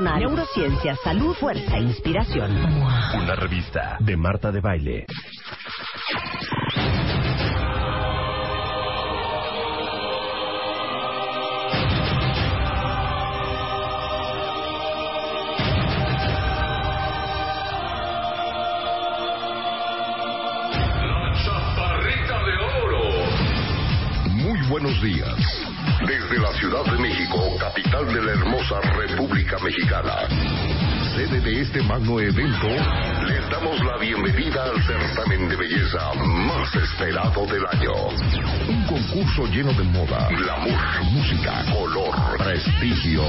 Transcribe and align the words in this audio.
neurociencia, 0.00 0.96
salud, 1.02 1.34
fuerza 1.34 1.76
e 1.76 1.80
inspiración. 1.80 2.50
Una 3.14 3.34
revista 3.34 3.96
de 4.00 4.16
Marta 4.16 4.52
de 4.52 4.60
Baile. 4.60 5.06
Muy 24.30 24.68
buenos 24.68 25.02
días. 25.02 25.67
Desde 26.06 26.38
la 26.38 26.52
Ciudad 26.52 26.84
de 26.84 26.98
México, 26.98 27.56
capital 27.58 28.06
de 28.06 28.22
la 28.22 28.32
hermosa 28.32 28.80
República 28.80 29.58
Mexicana. 29.58 30.28
Sede 31.16 31.40
de 31.40 31.60
este 31.62 31.82
magno 31.82 32.20
evento, 32.20 32.68
les 33.26 33.50
damos 33.50 33.84
la 33.84 33.98
bienvenida 33.98 34.62
al 34.62 34.80
certamen 34.84 35.48
de 35.48 35.56
belleza 35.56 36.12
más 36.14 36.72
esperado 36.76 37.44
del 37.46 37.66
año. 37.66 37.92
Un 38.68 38.84
concurso 38.86 39.46
lleno 39.46 39.72
de 39.72 39.82
moda, 39.84 40.28
glamour, 40.28 41.04
música, 41.10 41.64
color, 41.72 42.14
prestigio 42.38 43.24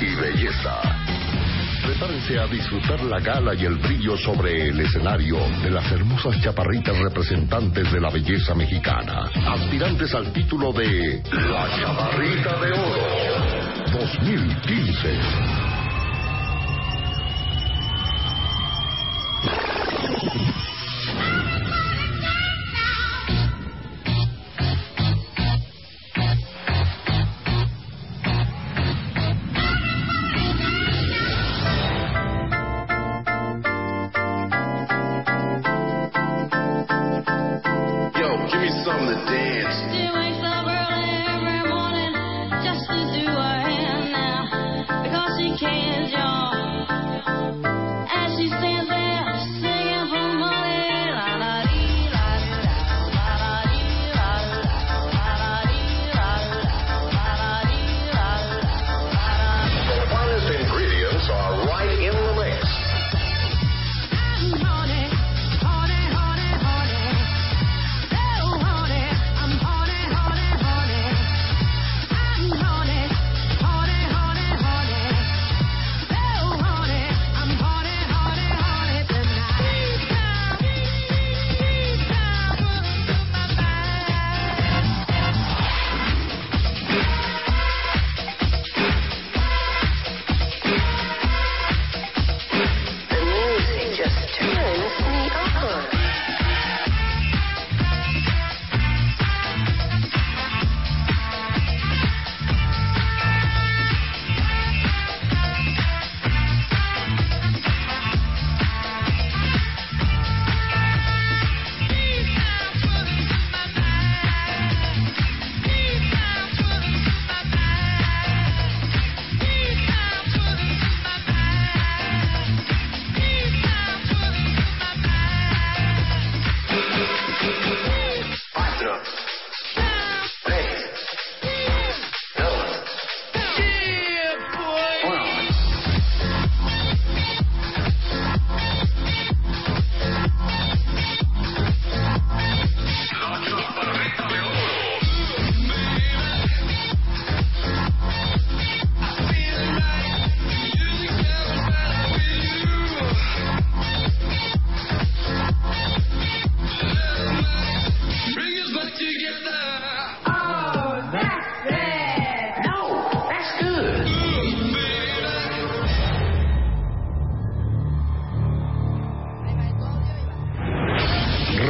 y 0.00 0.14
belleza. 0.16 0.97
Prepárense 1.88 2.38
a 2.38 2.46
disfrutar 2.46 3.02
la 3.04 3.18
gala 3.18 3.54
y 3.54 3.64
el 3.64 3.76
brillo 3.76 4.14
sobre 4.18 4.68
el 4.68 4.78
escenario 4.78 5.38
de 5.62 5.70
las 5.70 5.90
hermosas 5.90 6.38
chaparritas 6.42 6.98
representantes 6.98 7.90
de 7.90 7.98
la 7.98 8.10
belleza 8.10 8.54
mexicana, 8.54 9.30
aspirantes 9.46 10.12
al 10.12 10.30
título 10.30 10.70
de 10.74 11.22
La 11.32 11.66
Chaparrita 11.80 12.60
de 12.60 12.72
Oro 12.72 13.98
2015. 14.00 15.67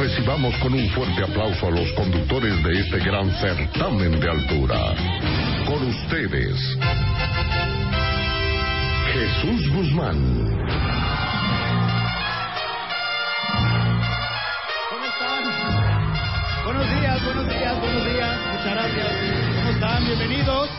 Recibamos 0.09 0.55
con 0.57 0.73
un 0.73 0.89
fuerte 0.89 1.23
aplauso 1.23 1.67
a 1.67 1.69
los 1.69 1.91
conductores 1.91 2.63
de 2.63 2.79
este 2.79 2.97
gran 2.97 3.29
certamen 3.39 4.19
de 4.19 4.27
altura. 4.27 4.95
Con 5.67 5.87
ustedes, 5.87 6.55
Jesús 9.13 9.69
Guzmán, 9.71 10.17
¿Cómo 14.89 15.05
están? 15.05 15.43
Buenos 16.65 16.89
días, 16.89 17.25
buenos 17.25 17.47
días, 17.47 17.79
buenos 17.79 18.05
días. 18.05 18.39
Muchas 18.51 18.73
gracias. 18.73 19.07
¿Cómo 19.57 19.69
están? 19.69 20.05
Bienvenidos. 20.05 20.69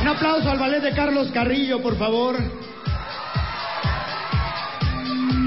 Un 0.00 0.08
aplauso 0.08 0.50
al 0.50 0.58
ballet 0.58 0.80
de 0.80 0.92
Carlos 0.92 1.30
Carrillo, 1.32 1.82
por 1.82 1.98
favor. 1.98 2.63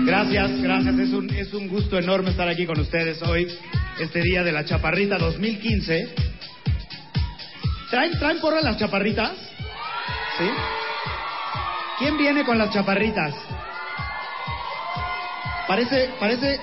Gracias, 0.08 0.62
gracias. 0.62 1.00
Es 1.00 1.10
un, 1.10 1.30
es 1.32 1.54
un 1.54 1.68
gusto 1.68 1.98
enorme 1.98 2.30
estar 2.30 2.48
aquí 2.48 2.66
con 2.66 2.80
ustedes 2.80 3.22
hoy, 3.24 3.46
este 4.00 4.22
día 4.22 4.42
de 4.42 4.54
la 4.54 4.64
Chaparrita 4.64 5.18
2015. 5.18 6.16
¿Traen, 7.90 8.18
traen 8.18 8.40
porra 8.40 8.62
las 8.62 8.78
chaparritas? 8.78 9.34
¿Sí? 10.38 10.50
¿Quién 12.00 12.18
viene 12.18 12.46
con 12.46 12.58
las 12.58 12.72
chaparritas? 12.72 13.36
Parece, 15.68 16.12
parece 16.22 16.58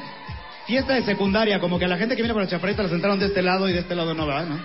fiesta 0.67 0.95
de 0.95 1.03
secundaria, 1.03 1.61
como 1.61 1.79
que 1.79 1.87
la 1.87 1.99
gente 1.99 2.17
que 2.17 2.23
viene 2.23 2.33
con 2.33 2.45
las 2.45 2.51
chaparritas 2.51 2.85
las 2.85 2.93
sentaron 2.93 3.19
de 3.19 3.27
este 3.27 3.43
lado 3.43 3.69
y 3.69 3.75
de 3.75 3.81
este 3.81 3.95
lado 3.95 4.15
no, 4.15 4.27
¿verdad? 4.27 4.47
¿No? 4.47 4.59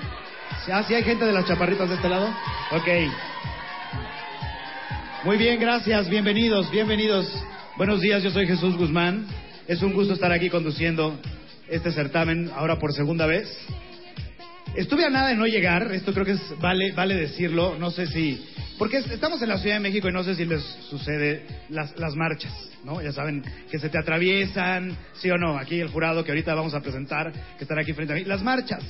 ¿Ah, 0.71 0.85
sí 0.87 0.93
hay 0.93 1.03
gente 1.03 1.25
de 1.25 1.33
las 1.33 1.45
chaparritas 1.45 1.89
de 1.89 1.95
este 1.95 2.07
lado? 2.07 2.29
Ok. 2.71 2.87
Muy 5.25 5.35
bien, 5.35 5.59
gracias. 5.59 6.07
Bienvenidos, 6.07 6.71
bienvenidos. 6.71 7.29
Buenos 7.79 8.01
días, 8.01 8.21
yo 8.21 8.29
soy 8.29 8.45
Jesús 8.45 8.75
Guzmán. 8.75 9.25
Es 9.65 9.81
un 9.81 9.93
gusto 9.93 10.13
estar 10.13 10.31
aquí 10.33 10.49
conduciendo 10.49 11.17
este 11.69 11.91
certamen 11.93 12.51
ahora 12.53 12.77
por 12.77 12.91
segunda 12.93 13.25
vez. 13.25 13.47
Estuve 14.75 15.05
a 15.05 15.09
nada 15.09 15.29
de 15.29 15.35
no 15.37 15.45
llegar, 15.47 15.91
esto 15.93 16.13
creo 16.13 16.25
que 16.25 16.33
es, 16.33 16.41
vale, 16.59 16.91
vale 16.91 17.15
decirlo, 17.15 17.77
no 17.79 17.89
sé 17.89 18.05
si... 18.07 18.45
Porque 18.77 18.97
es- 18.97 19.09
estamos 19.09 19.41
en 19.41 19.47
la 19.49 19.57
Ciudad 19.59 19.77
de 19.77 19.79
México 19.79 20.09
y 20.09 20.11
no 20.11 20.23
sé 20.25 20.35
si 20.35 20.43
les 20.45 20.61
sucede 20.89 21.45
las, 21.69 21.97
las 21.97 22.15
marchas, 22.15 22.53
¿no? 22.83 23.01
Ya 23.01 23.13
saben, 23.13 23.43
que 23.71 23.79
se 23.79 23.87
te 23.89 23.97
atraviesan, 23.97 24.95
sí 25.13 25.29
o 25.31 25.37
no, 25.37 25.57
aquí 25.57 25.79
el 25.79 25.87
jurado 25.87 26.23
que 26.25 26.31
ahorita 26.31 26.53
vamos 26.53 26.73
a 26.73 26.81
presentar, 26.81 27.31
que 27.57 27.63
estará 27.63 27.81
aquí 27.81 27.93
frente 27.93 28.11
a 28.13 28.15
mí. 28.17 28.25
Las 28.25 28.43
marchas. 28.43 28.83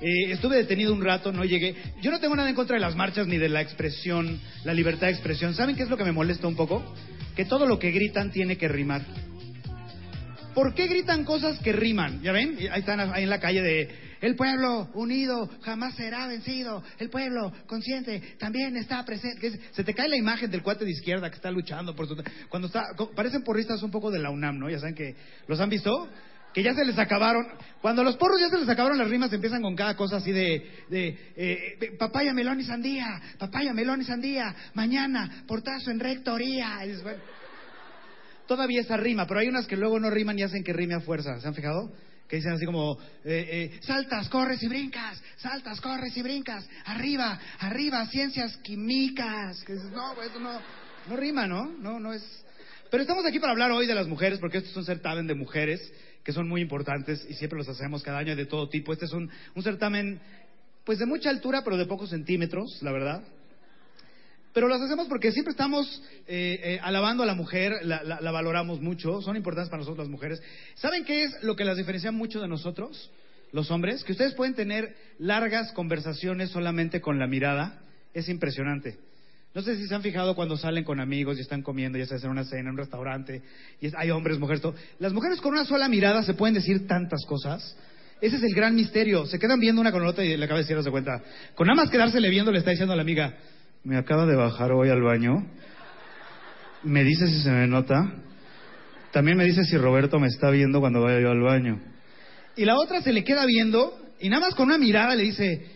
Eh, 0.00 0.30
estuve 0.32 0.56
detenido 0.56 0.92
un 0.92 1.02
rato, 1.02 1.32
no 1.32 1.44
llegué. 1.44 1.74
Yo 2.00 2.10
no 2.10 2.20
tengo 2.20 2.36
nada 2.36 2.48
en 2.48 2.54
contra 2.54 2.76
de 2.76 2.80
las 2.80 2.94
marchas 2.96 3.26
ni 3.26 3.36
de 3.36 3.48
la 3.48 3.60
expresión, 3.60 4.40
la 4.64 4.74
libertad 4.74 5.08
de 5.08 5.12
expresión. 5.12 5.54
¿Saben 5.54 5.76
qué 5.76 5.82
es 5.82 5.90
lo 5.90 5.96
que 5.96 6.04
me 6.04 6.12
molesta 6.12 6.46
un 6.46 6.56
poco? 6.56 6.94
Que 7.34 7.44
todo 7.44 7.66
lo 7.66 7.78
que 7.78 7.90
gritan 7.90 8.30
tiene 8.30 8.56
que 8.56 8.68
rimar. 8.68 9.02
¿Por 10.54 10.74
qué 10.74 10.86
gritan 10.86 11.24
cosas 11.24 11.58
que 11.60 11.72
riman? 11.72 12.22
¿Ya 12.22 12.32
ven? 12.32 12.58
Ahí 12.72 12.80
están 12.80 13.00
ahí 13.00 13.22
en 13.22 13.30
la 13.30 13.40
calle 13.40 13.62
de 13.62 14.08
el 14.20 14.34
pueblo 14.34 14.88
unido 14.94 15.48
jamás 15.62 15.94
será 15.94 16.26
vencido. 16.26 16.82
El 16.98 17.08
pueblo 17.08 17.52
consciente 17.66 18.20
también 18.38 18.76
está 18.76 19.04
presente. 19.04 19.60
Se 19.70 19.84
te 19.84 19.94
cae 19.94 20.08
la 20.08 20.16
imagen 20.16 20.50
del 20.50 20.62
cuate 20.62 20.84
de 20.84 20.90
izquierda 20.90 21.30
que 21.30 21.36
está 21.36 21.50
luchando 21.50 21.94
por 21.94 22.08
su... 22.08 22.16
Cuando 22.48 22.66
está... 22.66 22.86
Parecen 23.14 23.42
porristas 23.42 23.82
un 23.82 23.90
poco 23.90 24.10
de 24.10 24.18
la 24.18 24.30
UNAM, 24.30 24.58
¿no? 24.58 24.68
Ya 24.68 24.78
saben 24.80 24.94
que... 24.94 25.14
¿Los 25.46 25.60
han 25.60 25.70
visto? 25.70 26.08
Que 26.52 26.62
ya 26.62 26.74
se 26.74 26.84
les 26.84 26.98
acabaron... 26.98 27.46
Cuando 27.80 28.02
los 28.02 28.16
porros 28.16 28.40
ya 28.40 28.48
se 28.48 28.58
les 28.58 28.68
acabaron 28.68 28.98
las 28.98 29.08
rimas, 29.08 29.32
empiezan 29.32 29.62
con 29.62 29.76
cada 29.76 29.96
cosa 29.96 30.16
así 30.16 30.32
de... 30.32 30.84
de 30.88 31.32
eh, 31.36 31.96
papaya, 31.98 32.32
melón 32.32 32.60
y 32.60 32.64
sandía. 32.64 33.20
Papaya, 33.38 33.72
melón 33.72 34.00
y 34.00 34.04
sandía. 34.04 34.54
Mañana, 34.74 35.44
portazo 35.46 35.90
en 35.90 36.00
rectoría. 36.00 36.80
Todavía 38.46 38.80
esa 38.80 38.96
rima, 38.96 39.26
pero 39.26 39.40
hay 39.40 39.48
unas 39.48 39.66
que 39.66 39.76
luego 39.76 40.00
no 40.00 40.08
riman 40.08 40.38
y 40.38 40.42
hacen 40.42 40.64
que 40.64 40.72
rime 40.72 40.94
a 40.94 41.00
fuerza. 41.00 41.38
¿Se 41.38 41.46
han 41.46 41.54
fijado? 41.54 41.92
Que 42.26 42.36
dicen 42.36 42.52
así 42.52 42.66
como, 42.66 42.98
eh, 43.24 43.72
eh, 43.74 43.80
saltas, 43.82 44.28
corres 44.28 44.62
y 44.62 44.68
brincas, 44.68 45.22
saltas, 45.36 45.80
corres 45.80 46.16
y 46.16 46.22
brincas, 46.22 46.68
arriba, 46.84 47.38
arriba, 47.60 48.06
ciencias 48.06 48.56
químicas. 48.58 49.62
Que 49.64 49.74
dices, 49.74 49.90
no, 49.90 50.20
eso 50.22 50.38
no, 50.40 50.60
no 51.08 51.16
rima, 51.16 51.46
¿no? 51.46 51.66
No, 51.78 52.00
no 52.00 52.12
es... 52.12 52.22
Pero 52.90 53.02
estamos 53.02 53.24
aquí 53.26 53.38
para 53.38 53.52
hablar 53.52 53.70
hoy 53.70 53.86
de 53.86 53.94
las 53.94 54.08
mujeres, 54.08 54.38
porque 54.38 54.58
esto 54.58 54.70
es 54.70 54.76
un 54.76 54.84
certamen 54.84 55.26
de 55.26 55.34
mujeres 55.34 55.80
que 56.28 56.34
son 56.34 56.46
muy 56.46 56.60
importantes 56.60 57.24
y 57.26 57.32
siempre 57.32 57.56
los 57.58 57.70
hacemos 57.70 58.02
cada 58.02 58.18
año 58.18 58.36
de 58.36 58.44
todo 58.44 58.68
tipo. 58.68 58.92
Este 58.92 59.06
es 59.06 59.14
un, 59.14 59.30
un 59.54 59.62
certamen, 59.62 60.20
pues 60.84 60.98
de 60.98 61.06
mucha 61.06 61.30
altura, 61.30 61.64
pero 61.64 61.78
de 61.78 61.86
pocos 61.86 62.10
centímetros, 62.10 62.82
la 62.82 62.92
verdad. 62.92 63.22
Pero 64.52 64.68
las 64.68 64.82
hacemos 64.82 65.08
porque 65.08 65.32
siempre 65.32 65.52
estamos 65.52 66.02
eh, 66.26 66.60
eh, 66.62 66.80
alabando 66.82 67.22
a 67.22 67.26
la 67.26 67.34
mujer, 67.34 67.76
la 67.82 68.30
valoramos 68.30 68.82
mucho, 68.82 69.22
son 69.22 69.36
importantes 69.36 69.70
para 69.70 69.80
nosotros 69.80 70.06
las 70.06 70.10
mujeres. 70.10 70.42
¿Saben 70.74 71.06
qué 71.06 71.24
es 71.24 71.42
lo 71.42 71.56
que 71.56 71.64
las 71.64 71.78
diferencia 71.78 72.12
mucho 72.12 72.42
de 72.42 72.48
nosotros, 72.48 73.10
los 73.52 73.70
hombres? 73.70 74.04
Que 74.04 74.12
ustedes 74.12 74.34
pueden 74.34 74.52
tener 74.52 74.94
largas 75.18 75.72
conversaciones 75.72 76.50
solamente 76.50 77.00
con 77.00 77.18
la 77.18 77.26
mirada. 77.26 77.80
Es 78.12 78.28
impresionante. 78.28 78.98
No 79.58 79.64
sé 79.64 79.76
si 79.76 79.88
se 79.88 79.94
han 79.96 80.02
fijado 80.02 80.36
cuando 80.36 80.56
salen 80.56 80.84
con 80.84 81.00
amigos 81.00 81.36
y 81.36 81.40
están 81.40 81.62
comiendo, 81.62 81.98
ya 81.98 82.06
sea 82.06 82.16
en 82.22 82.30
una 82.30 82.44
cena, 82.44 82.60
en 82.60 82.68
un 82.68 82.76
restaurante, 82.76 83.42
y 83.80 83.90
hay 83.96 84.12
hombres, 84.12 84.38
mujeres, 84.38 84.62
todo. 84.62 84.76
Las 85.00 85.12
mujeres 85.12 85.40
con 85.40 85.50
una 85.50 85.64
sola 85.64 85.88
mirada 85.88 86.22
se 86.22 86.34
pueden 86.34 86.54
decir 86.54 86.86
tantas 86.86 87.26
cosas. 87.26 87.76
Ese 88.20 88.36
es 88.36 88.42
el 88.44 88.54
gran 88.54 88.76
misterio. 88.76 89.26
Se 89.26 89.40
quedan 89.40 89.58
viendo 89.58 89.80
una 89.80 89.90
con 89.90 90.00
la 90.00 90.10
otra 90.10 90.24
y 90.24 90.36
le 90.36 90.44
acaba 90.44 90.60
de 90.60 90.64
decir, 90.64 90.80
se 90.80 90.92
cuenta. 90.92 91.20
Con 91.56 91.66
nada 91.66 91.74
más 91.74 91.90
quedársele 91.90 92.30
viendo, 92.30 92.52
le 92.52 92.58
está 92.58 92.70
diciendo 92.70 92.92
a 92.92 92.96
la 92.96 93.02
amiga, 93.02 93.34
me 93.82 93.96
acaba 93.96 94.26
de 94.26 94.36
bajar 94.36 94.70
hoy 94.70 94.90
al 94.90 95.02
baño. 95.02 95.44
Me 96.84 97.02
dice 97.02 97.26
si 97.26 97.40
se 97.40 97.50
me 97.50 97.66
nota. 97.66 98.12
También 99.10 99.36
me 99.36 99.44
dice 99.44 99.64
si 99.64 99.76
Roberto 99.76 100.20
me 100.20 100.28
está 100.28 100.50
viendo 100.50 100.78
cuando 100.78 101.00
vaya 101.00 101.18
yo 101.18 101.32
al 101.32 101.40
baño. 101.40 101.80
Y 102.54 102.64
la 102.64 102.76
otra 102.76 103.02
se 103.02 103.12
le 103.12 103.24
queda 103.24 103.44
viendo 103.44 103.98
y 104.20 104.28
nada 104.28 104.46
más 104.46 104.54
con 104.54 104.68
una 104.68 104.78
mirada 104.78 105.16
le 105.16 105.24
dice, 105.24 105.66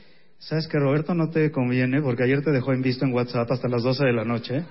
¿sabes 0.43 0.67
que 0.69 0.79
Roberto 0.79 1.15
no 1.15 1.31
te 1.31 1.51
conviene? 1.51 2.01
Porque 2.01 2.25
ayer 2.25 2.43
te 2.43 2.51
dejó 2.51 2.73
en 2.73 2.83
visto 2.83 3.05
en 3.05 3.13
WhatsApp 3.13 3.51
hasta 3.51 3.69
las 3.69 3.83
12 3.83 4.05
de 4.05 4.13
la 4.13 4.25
noche. 4.25 4.65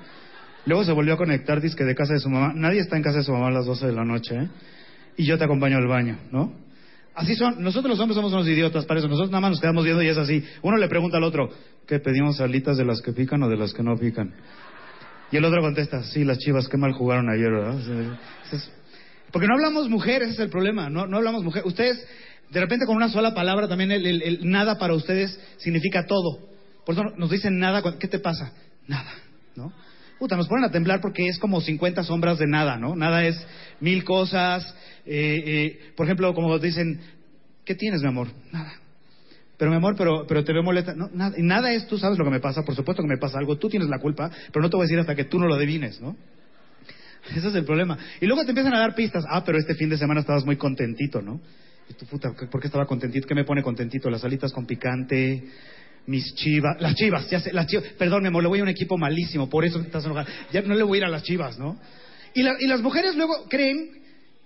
Luego 0.65 0.83
se 0.83 0.91
volvió 0.91 1.13
a 1.13 1.17
conectar, 1.17 1.59
dice 1.61 1.75
que 1.75 1.83
de 1.83 1.95
casa 1.95 2.13
de 2.13 2.19
su 2.19 2.29
mamá. 2.29 2.53
Nadie 2.55 2.81
está 2.81 2.97
en 2.97 3.03
casa 3.03 3.19
de 3.19 3.23
su 3.23 3.31
mamá 3.31 3.47
a 3.47 3.51
las 3.51 3.65
12 3.65 3.87
de 3.87 3.93
la 3.93 4.05
noche. 4.05 4.35
¿eh? 4.35 4.49
Y 5.17 5.25
yo 5.25 5.37
te 5.37 5.43
acompaño 5.43 5.77
al 5.77 5.87
baño, 5.87 6.19
¿no? 6.31 6.53
Así 7.13 7.35
son. 7.35 7.61
Nosotros 7.61 7.89
los 7.89 7.99
hombres 7.99 8.15
somos 8.15 8.31
unos 8.31 8.47
idiotas 8.47 8.85
para 8.85 8.99
eso. 8.99 9.07
Nosotros 9.07 9.31
nada 9.31 9.41
más 9.41 9.51
nos 9.51 9.61
quedamos 9.61 9.83
viendo 9.83 10.03
y 10.03 10.07
es 10.07 10.17
así. 10.17 10.43
Uno 10.61 10.77
le 10.77 10.87
pregunta 10.87 11.17
al 11.17 11.23
otro, 11.23 11.49
¿qué 11.87 11.99
pedimos 11.99 12.39
alitas 12.39 12.77
de 12.77 12.85
las 12.85 13.01
que 13.01 13.11
pican 13.11 13.41
o 13.43 13.49
de 13.49 13.57
las 13.57 13.73
que 13.73 13.83
no 13.83 13.97
pican? 13.97 14.33
Y 15.31 15.37
el 15.37 15.45
otro 15.45 15.61
contesta, 15.61 16.03
sí, 16.03 16.25
las 16.25 16.37
chivas, 16.39 16.67
qué 16.67 16.77
mal 16.77 16.91
jugaron 16.91 17.29
ayer, 17.29 17.51
¿verdad? 17.51 18.17
Porque 19.31 19.47
no 19.47 19.55
hablamos 19.55 19.89
mujer, 19.89 20.23
ese 20.23 20.33
es 20.33 20.39
el 20.39 20.49
problema. 20.49 20.89
No, 20.89 21.07
no 21.07 21.17
hablamos 21.17 21.43
mujer. 21.43 21.63
Ustedes, 21.65 22.05
de 22.51 22.59
repente 22.59 22.85
con 22.85 22.97
una 22.97 23.09
sola 23.09 23.33
palabra, 23.33 23.67
también 23.67 23.91
el, 23.91 24.39
nada 24.43 24.77
para 24.77 24.93
ustedes 24.93 25.39
significa 25.57 26.05
todo. 26.05 26.39
Por 26.85 26.95
eso 26.95 27.03
nos 27.15 27.29
dicen 27.29 27.57
nada, 27.59 27.81
¿qué 27.97 28.07
te 28.07 28.19
pasa? 28.19 28.51
Nada, 28.87 29.11
¿no? 29.55 29.71
Puta, 30.19 30.35
nos 30.35 30.47
ponen 30.47 30.65
a 30.65 30.71
temblar 30.71 30.99
porque 31.01 31.27
es 31.27 31.39
como 31.39 31.61
50 31.61 32.03
sombras 32.03 32.37
de 32.37 32.47
nada, 32.47 32.77
¿no? 32.77 32.95
Nada 32.95 33.25
es 33.25 33.41
mil 33.79 34.03
cosas. 34.03 34.75
eh, 35.05 35.43
eh, 35.45 35.79
por 35.95 36.05
ejemplo, 36.05 36.33
como 36.33 36.59
dicen, 36.59 36.99
¿qué 37.63 37.73
tienes, 37.73 38.01
mi 38.01 38.09
amor? 38.09 38.27
Nada. 38.51 38.73
Pero 39.57 39.71
mi 39.71 39.77
amor, 39.77 39.95
pero, 39.97 40.25
pero 40.27 40.43
te 40.43 40.51
veo 40.51 40.61
molesta. 40.61 40.93
No, 40.93 41.09
nada, 41.13 41.35
nada 41.37 41.71
es, 41.71 41.87
tú 41.87 41.97
sabes 41.97 42.17
lo 42.17 42.25
que 42.25 42.31
me 42.31 42.39
pasa, 42.41 42.63
por 42.63 42.75
supuesto 42.75 43.01
que 43.01 43.07
me 43.07 43.17
pasa 43.17 43.37
algo, 43.37 43.57
tú 43.57 43.69
tienes 43.69 43.87
la 43.87 43.99
culpa, 43.99 44.29
pero 44.51 44.61
no 44.61 44.69
te 44.69 44.75
voy 44.75 44.83
a 44.83 44.87
decir 44.87 44.99
hasta 44.99 45.15
que 45.15 45.23
tú 45.23 45.39
no 45.39 45.47
lo 45.47 45.55
adivines, 45.55 46.01
¿no? 46.01 46.17
Ese 47.35 47.47
es 47.47 47.55
el 47.55 47.63
problema. 47.63 47.97
Y 48.19 48.25
luego 48.25 48.43
te 48.43 48.49
empiezan 48.49 48.73
a 48.73 48.79
dar 48.79 48.93
pistas. 48.93 49.23
Ah, 49.29 49.43
pero 49.45 49.57
este 49.57 49.75
fin 49.75 49.89
de 49.89 49.97
semana 49.97 50.19
estabas 50.19 50.43
muy 50.45 50.57
contentito, 50.57 51.21
¿no? 51.21 51.39
Y 51.91 51.93
tú, 51.93 52.05
puta, 52.05 52.31
¿por 52.49 52.61
qué 52.61 52.67
estaba 52.67 52.85
contentito? 52.85 53.27
¿Qué 53.27 53.35
me 53.35 53.43
pone 53.43 53.61
contentito? 53.61 54.09
Las 54.09 54.23
alitas 54.23 54.53
con 54.53 54.65
picante, 54.65 55.43
mis 56.07 56.33
chivas. 56.35 56.77
Las 56.79 56.95
chivas, 56.95 57.29
ya 57.29 57.39
sé, 57.41 57.51
las 57.51 57.67
chivas. 57.67 57.83
Perdón, 57.97 58.21
mi 58.21 58.29
amor, 58.29 58.43
le 58.43 58.49
voy 58.49 58.59
a 58.59 58.63
un 58.63 58.69
equipo 58.69 58.97
malísimo, 58.97 59.49
por 59.49 59.65
eso 59.65 59.79
estás 59.81 60.05
enojada. 60.05 60.27
Ya 60.53 60.61
no 60.61 60.73
le 60.73 60.83
voy 60.83 60.97
a 60.97 60.99
ir 60.99 61.05
a 61.05 61.09
las 61.09 61.23
chivas, 61.23 61.59
¿no? 61.59 61.77
Y, 62.33 62.43
la- 62.43 62.55
y 62.59 62.67
las 62.67 62.81
mujeres 62.81 63.15
luego 63.15 63.45
creen. 63.49 63.89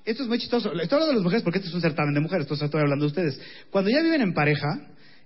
Esto 0.06 0.24
es 0.24 0.30
muy 0.30 0.39
chistoso. 0.39 0.69
Estoy 0.71 0.83
hablando 0.95 1.07
de 1.07 1.13
las 1.15 1.24
mujeres 1.24 1.44
porque 1.44 1.59
este 1.59 1.69
es 1.69 1.75
un 1.75 1.81
certamen 1.81 2.13
de 2.15 2.19
mujeres, 2.19 2.45
entonces 2.45 2.65
estoy 2.65 2.81
hablando 2.81 3.06
de 3.06 3.09
ustedes. 3.09 3.39
Cuando 3.69 3.91
ya 3.91 4.01
viven 4.01 4.21
en 4.21 4.33
pareja, 4.33 4.68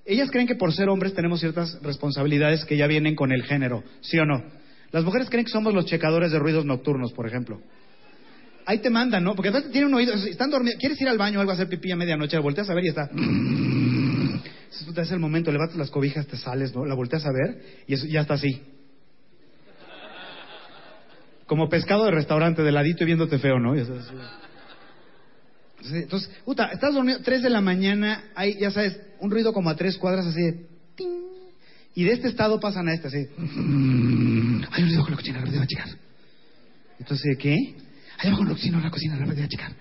ellas 0.06 0.30
creen 0.32 0.48
que 0.48 0.56
por 0.56 0.74
ser 0.74 0.90
hombres 0.90 1.14
tenemos 1.14 1.40
ciertas 1.40 1.82
responsabilidades 1.84 2.66
que 2.66 2.76
ya 2.78 2.88
vienen 2.88 3.16
con 3.16 3.32
el 3.32 3.44
género, 3.44 3.84
¿sí 4.02 4.18
o 4.20 4.26
no? 4.26 4.44
Las 4.92 5.04
mujeres 5.04 5.30
creen 5.30 5.46
que 5.46 5.52
somos 5.52 5.74
los 5.74 5.86
checadores 5.86 6.32
de 6.32 6.40
ruidos 6.40 6.66
nocturnos, 6.66 7.14
por 7.14 7.28
ejemplo. 7.28 7.62
Ahí 8.70 8.78
te 8.78 8.92
mandan, 8.92 9.24
¿no? 9.24 9.36
Porque 9.36 9.50
a 9.50 9.52
veces 9.52 9.72
tienen 9.72 9.88
un 9.88 9.96
oído, 9.96 10.14
están 10.14 10.52
dormidos, 10.52 10.80
quieres 10.80 11.02
ir 11.02 11.08
al 11.08 11.18
baño 11.18 11.40
o 11.40 11.42
algo 11.42 11.52
a 11.52 11.56
hacer 11.56 11.68
pipí 11.68 11.92
a 11.92 11.96
medianoche, 11.96 12.36
la 12.36 12.44
volteas 12.44 12.70
a 12.70 12.76
ver 12.76 12.86
y 12.86 12.90
está... 12.90 13.10
Es 15.02 15.12
el 15.12 15.18
momento, 15.18 15.52
levantas 15.52 15.76
las 15.76 15.90
cobijas, 15.90 16.28
te 16.28 16.38
sales, 16.38 16.76
¿no? 16.76 16.86
La 16.86 16.94
volteas 16.94 17.26
a 17.26 17.32
ver 17.32 17.60
y 17.88 17.96
ya 18.12 18.22
está 18.22 18.36
así. 18.36 18.62
Como 21.48 21.68
pescado 21.68 22.06
de 22.06 22.12
restaurante, 22.12 22.62
de 22.62 22.72
ladito 22.72 23.02
y 23.02 23.08
viéndote 23.08 23.40
feo, 23.40 23.60
¿no? 23.60 23.76
Entonces, 23.76 24.06
puta, 26.46 26.68
estás 26.68 26.94
dormido, 26.94 27.22
3 27.24 27.42
de 27.42 27.50
la 27.50 27.62
mañana, 27.62 28.26
hay, 28.36 28.60
ya 28.60 28.70
sabes, 28.70 29.00
un 29.20 29.32
ruido 29.32 29.52
como 29.52 29.72
a 29.72 29.76
tres 29.76 29.98
cuadras 29.98 30.28
así 30.28 30.44
de... 30.44 30.68
ting. 30.96 31.24
Y 31.96 32.04
de 32.04 32.12
este 32.12 32.28
estado 32.28 32.60
pasan 32.60 32.88
a 32.88 32.94
este, 32.94 33.08
así. 33.08 33.18
Hay 33.18 34.84
un 34.84 34.90
ruido 34.90 35.02
con 35.02 35.10
la 35.10 35.18
cocina, 35.18 35.44
la 35.44 35.58
va 35.58 35.64
a 35.64 35.68
checar. 35.68 35.90
Entonces, 37.00 37.36
¿qué? 37.40 37.58
Hay 38.20 38.28
abajo 38.28 38.44
en 38.44 38.50
la 38.50 38.54
cocina, 38.56 38.78
en 38.78 38.84
la 38.84 38.92
cocina, 38.92 39.16
la 39.18 39.26
va 39.26 39.32
a 39.32 39.48
checar. 39.48 39.72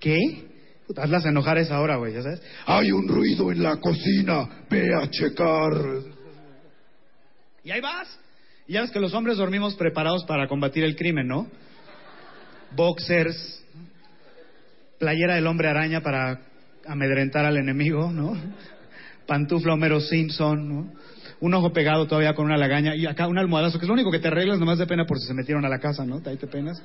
¿Qué? 0.00 0.46
Puta, 0.86 1.02
hazlas 1.02 1.26
enojar 1.26 1.58
esa 1.58 1.78
hora, 1.80 1.96
güey, 1.96 2.14
ya 2.14 2.22
sabes. 2.22 2.40
Hay 2.64 2.90
un 2.90 3.06
ruido 3.06 3.52
en 3.52 3.62
la 3.62 3.76
cocina, 3.76 4.48
ve 4.70 4.94
a 4.94 5.10
checar. 5.10 5.72
Y 7.62 7.70
ahí 7.70 7.82
vas. 7.82 8.18
Y 8.66 8.72
ya 8.72 8.80
ves 8.80 8.90
que 8.90 9.00
los 9.00 9.12
hombres 9.12 9.36
dormimos 9.36 9.74
preparados 9.74 10.24
para 10.24 10.48
combatir 10.48 10.84
el 10.84 10.96
crimen, 10.96 11.28
¿no? 11.28 11.48
Boxers, 12.74 13.62
playera 14.98 15.34
del 15.34 15.46
hombre 15.46 15.68
araña 15.68 16.00
para 16.00 16.40
amedrentar 16.86 17.44
al 17.44 17.58
enemigo, 17.58 18.10
¿no? 18.10 18.34
Pantufla 19.26 19.74
Homero 19.74 20.00
Simpson, 20.00 20.68
¿no? 20.68 20.92
Un 21.40 21.54
ojo 21.54 21.74
pegado 21.74 22.06
todavía 22.06 22.34
con 22.34 22.46
una 22.46 22.56
lagaña 22.56 22.96
y 22.96 23.04
acá 23.04 23.28
un 23.28 23.36
almohadazo, 23.36 23.78
que 23.78 23.84
es 23.84 23.88
lo 23.88 23.94
único 23.94 24.10
que 24.10 24.18
te 24.18 24.28
arreglas 24.28 24.58
nomás 24.58 24.78
de 24.78 24.86
pena 24.86 25.04
por 25.04 25.18
si 25.18 25.26
se 25.26 25.34
metieron 25.34 25.66
a 25.66 25.68
la 25.68 25.78
casa, 25.78 26.06
¿no? 26.06 26.22
Ahí 26.24 26.38
te 26.38 26.46
penas. 26.46 26.82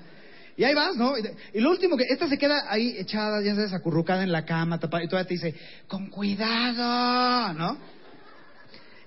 Y 0.56 0.64
ahí 0.64 0.74
vas, 0.74 0.96
¿no? 0.96 1.14
Y, 1.18 1.60
lo 1.60 1.72
último 1.72 1.98
que, 1.98 2.04
esta 2.10 2.28
se 2.28 2.38
queda 2.38 2.66
ahí 2.70 2.96
echada, 2.98 3.42
ya 3.42 3.56
sabes, 3.56 3.74
acurrucada 3.74 4.24
en 4.24 4.32
la 4.32 4.46
cama, 4.46 4.80
tapada, 4.80 5.04
y 5.04 5.08
todavía 5.08 5.28
te 5.28 5.34
dice, 5.34 5.56
con 5.88 6.10
cuidado, 6.10 7.54
¿no? 7.54 7.78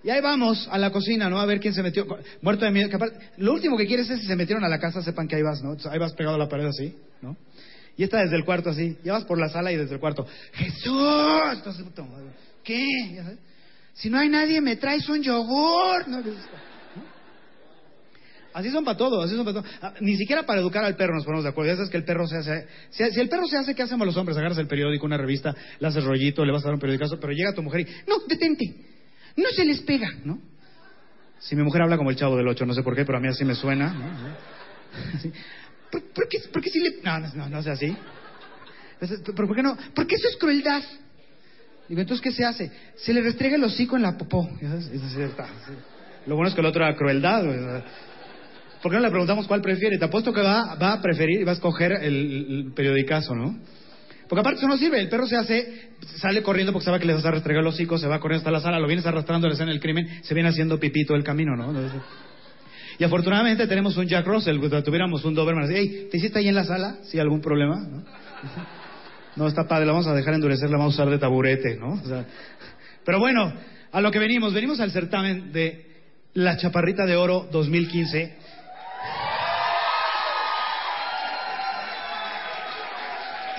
Y 0.02 0.10
ahí 0.10 0.20
vamos 0.20 0.68
a 0.70 0.78
la 0.78 0.90
cocina, 0.90 1.28
¿no? 1.28 1.40
A 1.40 1.46
ver 1.46 1.58
quién 1.58 1.74
se 1.74 1.82
metió. 1.82 2.06
Muerto 2.40 2.64
de 2.64 2.70
miedo. 2.70 2.88
aparte- 2.92 3.18
lo 3.38 3.52
último 3.52 3.76
que 3.76 3.86
quieres 3.86 4.08
es 4.08 4.20
si 4.20 4.26
se 4.26 4.36
metieron 4.36 4.64
a 4.64 4.68
la 4.68 4.78
casa, 4.78 5.02
sepan 5.02 5.26
que 5.26 5.36
ahí 5.36 5.42
vas, 5.42 5.62
¿no? 5.62 5.76
Ahí 5.90 5.98
vas 5.98 6.12
pegado 6.12 6.36
a 6.36 6.38
la 6.38 6.48
pared 6.48 6.66
así, 6.66 6.94
¿no? 7.22 7.36
Y 7.96 8.04
está 8.04 8.18
desde 8.22 8.36
el 8.36 8.44
cuarto 8.44 8.70
así. 8.70 8.96
Ya 9.02 9.14
vas 9.14 9.24
por 9.24 9.38
la 9.38 9.48
sala 9.48 9.72
y 9.72 9.76
desde 9.76 9.94
el 9.94 10.00
cuarto. 10.00 10.26
¡Jesús! 10.52 11.62
¿Qué? 12.62 12.86
Si 13.94 14.10
no 14.10 14.18
hay 14.18 14.28
nadie, 14.28 14.60
me 14.60 14.76
traes 14.76 15.08
un 15.08 15.22
yogur. 15.22 16.06
¿no? 16.06 16.22
Así 18.56 18.70
son 18.70 18.86
para 18.86 18.96
todo, 18.96 19.20
así 19.20 19.36
son 19.36 19.44
para 19.44 19.60
todo. 19.60 19.70
Ah, 19.82 19.92
Ni 20.00 20.16
siquiera 20.16 20.46
para 20.46 20.60
educar 20.60 20.82
al 20.82 20.96
perro 20.96 21.14
nos 21.14 21.26
ponemos 21.26 21.44
de 21.44 21.50
acuerdo. 21.50 21.72
Ya 21.72 21.76
sabes 21.76 21.90
que 21.90 21.98
el 21.98 22.04
perro 22.04 22.26
se 22.26 22.38
hace... 22.38 22.66
Si, 22.88 23.02
el 23.02 23.28
perro 23.28 23.46
se 23.46 23.58
hace, 23.58 23.75
¿qué 23.75 23.82
hacemos 23.82 24.06
los 24.06 24.16
hombres? 24.16 24.38
Agarras 24.38 24.56
el 24.56 24.66
periódico, 24.66 25.04
una 25.04 25.18
revista, 25.18 25.54
le 25.78 25.86
haces 25.86 26.02
rollito, 26.02 26.42
le 26.42 26.52
vas 26.52 26.62
a 26.62 26.68
dar 26.68 26.75
un 26.75 26.80
periodicazo, 26.80 27.20
pero 27.20 27.34
llega 27.34 27.52
tu 27.52 27.62
mujer 27.62 27.80
y... 27.82 27.84
No, 28.08 28.18
detente. 28.26 28.75
No 29.36 29.50
se 29.54 29.62
les 29.62 29.80
pega, 29.80 30.08
¿no? 30.25 30.40
Si 31.38 31.54
mi 31.54 31.62
mujer 31.64 31.82
habla 31.82 31.98
como 31.98 32.08
el 32.08 32.16
chavo 32.16 32.34
del 32.34 32.48
ocho, 32.48 32.64
no 32.64 32.72
sé 32.72 32.82
por 32.82 32.96
qué, 32.96 33.04
pero 33.04 33.18
a 33.18 33.20
mí 33.20 33.28
así 33.28 33.44
me 33.44 33.54
suena. 33.54 33.92
¿no? 33.92 35.30
¿Por, 36.14 36.26
qué, 36.26 36.38
por 36.50 36.62
qué 36.62 36.70
si 36.70 36.80
le.? 36.80 37.02
No, 37.04 37.18
no, 37.18 37.34
no, 37.34 37.48
no 37.50 37.58
es 37.58 37.66
así. 37.66 37.94
Entonces, 38.94 39.20
¿Pero 39.22 39.46
por 39.46 39.54
qué 39.54 39.62
no? 39.62 39.76
Porque 39.94 40.14
eso 40.14 40.28
es 40.28 40.36
crueldad. 40.38 40.82
Digo, 41.90 42.00
entonces, 42.00 42.22
¿qué 42.22 42.32
se 42.32 42.42
hace? 42.42 42.72
Se 42.96 43.12
le 43.12 43.20
restrega 43.20 43.56
el 43.56 43.64
hocico 43.64 43.96
en 43.96 44.02
la 44.02 44.16
popó. 44.16 44.48
Sí 44.58 44.66
sí. 44.98 45.20
Lo 46.26 46.36
bueno 46.36 46.48
es 46.48 46.54
que 46.54 46.62
el 46.62 46.66
otro 46.66 46.82
era 46.86 46.96
crueldad. 46.96 47.44
güey. 47.44 47.58
¿Por 48.86 48.92
qué 48.92 48.98
no 48.98 49.02
le 49.02 49.10
preguntamos 49.10 49.48
cuál 49.48 49.62
prefiere? 49.62 49.98
Te 49.98 50.04
apuesto 50.04 50.32
que 50.32 50.40
va, 50.40 50.76
va 50.76 50.92
a 50.92 51.02
preferir 51.02 51.40
y 51.40 51.42
va 51.42 51.50
a 51.50 51.54
escoger 51.54 51.90
el, 51.90 52.46
el 52.48 52.72
periodicazo, 52.72 53.34
¿no? 53.34 53.58
Porque 54.28 54.38
aparte 54.38 54.60
eso 54.60 54.68
no 54.68 54.76
sirve. 54.76 55.00
El 55.00 55.08
perro 55.08 55.26
se 55.26 55.34
hace, 55.34 55.90
sale 56.18 56.40
corriendo 56.40 56.72
porque 56.72 56.84
sabe 56.84 57.00
que 57.00 57.06
le 57.06 57.14
vas 57.14 57.24
a 57.24 57.32
restregar 57.32 57.62
el 57.62 57.66
hocico, 57.66 57.98
se 57.98 58.06
va 58.06 58.20
corriendo 58.20 58.42
hasta 58.42 58.52
la 58.52 58.60
sala, 58.60 58.78
lo 58.78 58.86
vienes 58.86 59.04
arrastrando 59.04 59.48
la 59.48 59.54
escena 59.54 59.72
del 59.72 59.80
crimen, 59.80 60.22
se 60.22 60.34
viene 60.34 60.50
haciendo 60.50 60.78
pipí 60.78 61.04
todo 61.04 61.16
el 61.16 61.24
camino, 61.24 61.56
¿no? 61.56 61.74
Y 62.96 63.02
afortunadamente 63.02 63.66
tenemos 63.66 63.96
un 63.96 64.06
Jack 64.06 64.24
Russell, 64.24 64.60
tuviéramos 64.84 65.24
un 65.24 65.34
Doberman, 65.34 65.68
hey, 65.68 66.06
¿te 66.08 66.18
hiciste 66.18 66.38
ahí 66.38 66.46
en 66.46 66.54
la 66.54 66.62
sala? 66.62 66.98
¿Sí, 67.06 67.18
algún 67.18 67.40
problema? 67.40 67.80
¿No? 67.80 68.04
No, 69.34 69.48
está 69.48 69.66
padre, 69.66 69.84
la 69.84 69.92
vamos 69.92 70.06
a 70.06 70.14
dejar 70.14 70.32
endurecer, 70.32 70.70
la 70.70 70.78
vamos 70.78 70.94
a 70.94 71.02
usar 71.02 71.10
de 71.10 71.18
taburete, 71.18 71.76
¿no? 71.76 71.94
O 71.94 72.06
sea, 72.06 72.24
pero 73.04 73.18
bueno, 73.18 73.52
a 73.90 74.00
lo 74.00 74.12
que 74.12 74.20
venimos, 74.20 74.54
venimos 74.54 74.78
al 74.78 74.92
certamen 74.92 75.50
de 75.50 75.86
La 76.34 76.56
Chaparrita 76.56 77.04
de 77.04 77.16
Oro 77.16 77.48
2015. 77.50 78.45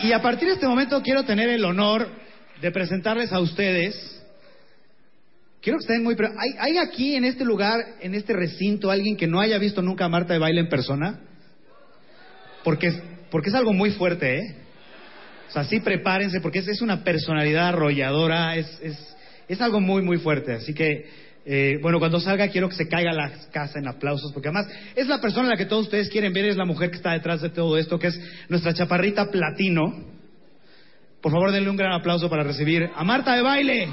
Y 0.03 0.11
a 0.11 0.21
partir 0.21 0.47
de 0.47 0.53
este 0.55 0.67
momento 0.67 1.01
quiero 1.01 1.23
tener 1.25 1.49
el 1.49 1.63
honor 1.65 2.07
de 2.61 2.71
presentarles 2.71 3.31
a 3.31 3.39
ustedes. 3.39 3.95
Quiero 5.61 5.79
que 5.79 5.83
estén 5.83 6.03
muy... 6.03 6.15
pre- 6.15 6.29
¿Hay, 6.37 6.51
¿Hay 6.59 6.77
aquí 6.77 7.15
en 7.15 7.25
este 7.25 7.43
lugar, 7.43 7.79
en 7.99 8.15
este 8.15 8.33
recinto, 8.33 8.91
alguien 8.91 9.17
que 9.17 9.27
no 9.27 9.39
haya 9.39 9.57
visto 9.57 9.81
nunca 9.81 10.05
a 10.05 10.09
Marta 10.09 10.33
de 10.33 10.39
baile 10.39 10.61
en 10.61 10.69
persona? 10.69 11.19
Porque, 12.63 12.91
porque 13.31 13.49
es 13.49 13.55
algo 13.55 13.73
muy 13.73 13.91
fuerte, 13.91 14.39
¿eh? 14.39 14.55
O 15.49 15.51
sea, 15.51 15.63
sí 15.63 15.79
prepárense 15.79 16.41
porque 16.41 16.59
es, 16.59 16.67
es 16.67 16.81
una 16.81 17.03
personalidad 17.03 17.69
arrolladora, 17.69 18.55
es, 18.55 18.79
es, 18.81 19.15
es 19.47 19.61
algo 19.61 19.79
muy, 19.79 20.01
muy 20.01 20.17
fuerte. 20.17 20.53
Así 20.53 20.73
que, 20.73 21.09
eh, 21.49 21.79
bueno, 21.81 21.99
cuando 21.99 22.19
salga 22.19 22.49
quiero 22.49 22.67
que 22.67 22.75
se 22.75 22.89
caiga 22.89 23.13
la 23.13 23.31
casa 23.53 23.79
en 23.79 23.87
aplausos, 23.87 24.33
porque 24.33 24.49
además 24.49 24.67
es 24.97 25.07
la 25.07 25.21
persona 25.21 25.47
a 25.47 25.51
la 25.51 25.57
que 25.57 25.65
todos 25.65 25.83
ustedes 25.83 26.09
quieren 26.09 26.33
ver, 26.33 26.43
es 26.43 26.57
la 26.57 26.65
mujer 26.65 26.89
que 26.89 26.97
está 26.97 27.13
detrás 27.13 27.41
de 27.41 27.49
todo 27.49 27.77
esto, 27.77 27.97
que 27.97 28.07
es 28.07 28.19
nuestra 28.49 28.73
chaparrita 28.73 29.31
platino. 29.31 29.93
Por 31.21 31.31
favor, 31.31 31.53
denle 31.53 31.69
un 31.69 31.77
gran 31.77 31.93
aplauso 31.93 32.29
para 32.29 32.43
recibir 32.43 32.89
a 32.93 33.03
Marta 33.05 33.33
de 33.33 33.41
baile. 33.41 33.87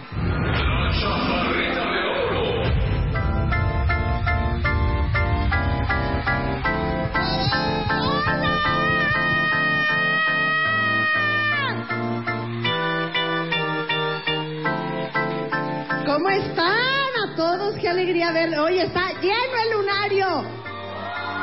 Alegría 17.94 18.32
verlo. 18.32 18.64
Hoy 18.64 18.78
está 18.80 19.12
lleno 19.20 19.56
el 19.64 19.70
lunario. 19.78 20.44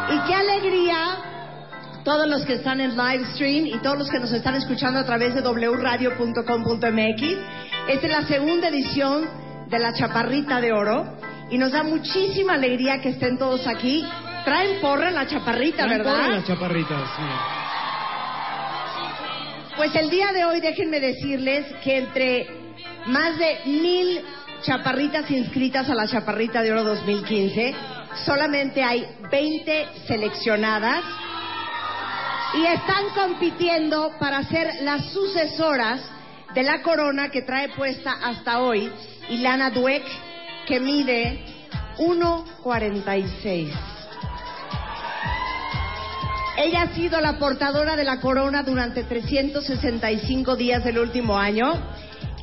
Y 0.09 0.19
qué 0.27 0.35
alegría 0.35 1.17
todos 2.03 2.27
los 2.27 2.45
que 2.45 2.55
están 2.55 2.81
en 2.81 2.97
live 2.97 3.25
stream 3.33 3.67
y 3.67 3.77
todos 3.81 3.97
los 3.97 4.09
que 4.09 4.19
nos 4.19 4.31
están 4.33 4.55
escuchando 4.55 4.99
a 4.99 5.05
través 5.05 5.33
de 5.33 5.41
wradio.com.mx. 5.41 7.23
Esta 7.87 8.07
es 8.07 8.11
la 8.11 8.23
segunda 8.27 8.67
edición 8.67 9.29
de 9.67 9.79
la 9.79 9.93
Chaparrita 9.93 10.59
de 10.59 10.73
Oro 10.73 11.17
y 11.49 11.57
nos 11.57 11.71
da 11.71 11.83
muchísima 11.83 12.55
alegría 12.55 12.99
que 12.99 13.09
estén 13.09 13.37
todos 13.37 13.65
aquí. 13.67 14.05
Traen 14.43 14.81
porra 14.81 15.09
en 15.09 15.15
la 15.15 15.27
Chaparrita, 15.27 15.85
Traen 15.85 15.99
¿verdad? 15.99 16.13
todas 16.15 16.29
las 16.29 16.45
chaparritas, 16.47 17.09
sí. 17.15 17.23
Pues 19.77 19.95
el 19.95 20.09
día 20.09 20.33
de 20.33 20.43
hoy 20.43 20.59
déjenme 20.59 20.99
decirles 20.99 21.65
que 21.83 21.97
entre 21.97 22.47
más 23.05 23.37
de 23.37 23.59
mil 23.65 24.21
chaparritas 24.63 25.29
inscritas 25.31 25.89
a 25.89 25.95
la 25.95 26.07
Chaparrita 26.07 26.61
de 26.61 26.71
Oro 26.71 26.83
2015, 26.83 27.73
solamente 28.25 28.83
hay 28.83 29.05
20 29.31 29.87
seleccionadas 30.07 31.03
y 32.53 32.65
están 32.65 33.05
compitiendo 33.15 34.11
para 34.19 34.43
ser 34.43 34.83
las 34.83 35.05
sucesoras 35.05 36.01
de 36.53 36.63
la 36.63 36.81
corona 36.81 37.29
que 37.29 37.41
trae 37.41 37.69
puesta 37.69 38.11
hasta 38.11 38.59
hoy 38.59 38.91
Ilana 39.29 39.71
Dweck, 39.71 40.03
que 40.67 40.79
mide 40.79 41.45
1.46. 41.97 43.71
Ella 46.57 46.81
ha 46.83 46.93
sido 46.93 47.19
la 47.21 47.39
portadora 47.39 47.95
de 47.95 48.03
la 48.03 48.19
corona 48.19 48.61
durante 48.61 49.03
365 49.03 50.55
días 50.55 50.83
del 50.83 50.99
último 50.99 51.37
año 51.37 51.73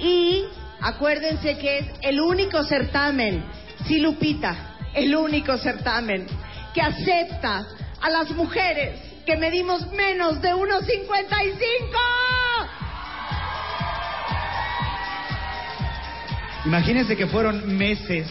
y 0.01 0.45
acuérdense 0.81 1.59
que 1.59 1.79
es 1.79 1.87
el 2.03 2.21
único 2.21 2.63
certamen, 2.65 3.45
sí 3.87 4.01
Lupita, 4.01 4.77
el 4.95 5.15
único 5.15 5.57
certamen 5.59 6.27
que 6.75 6.81
acepta 6.81 7.67
a 8.01 8.11
las 8.11 8.31
mujeres 8.31 9.01
que 9.27 9.37
medimos 9.37 9.91
menos 9.93 10.41
de 10.41 10.55
1.55. 10.55 12.29
Imagínense 16.65 17.17
que 17.17 17.27
fueron 17.27 17.77
meses, 17.77 18.27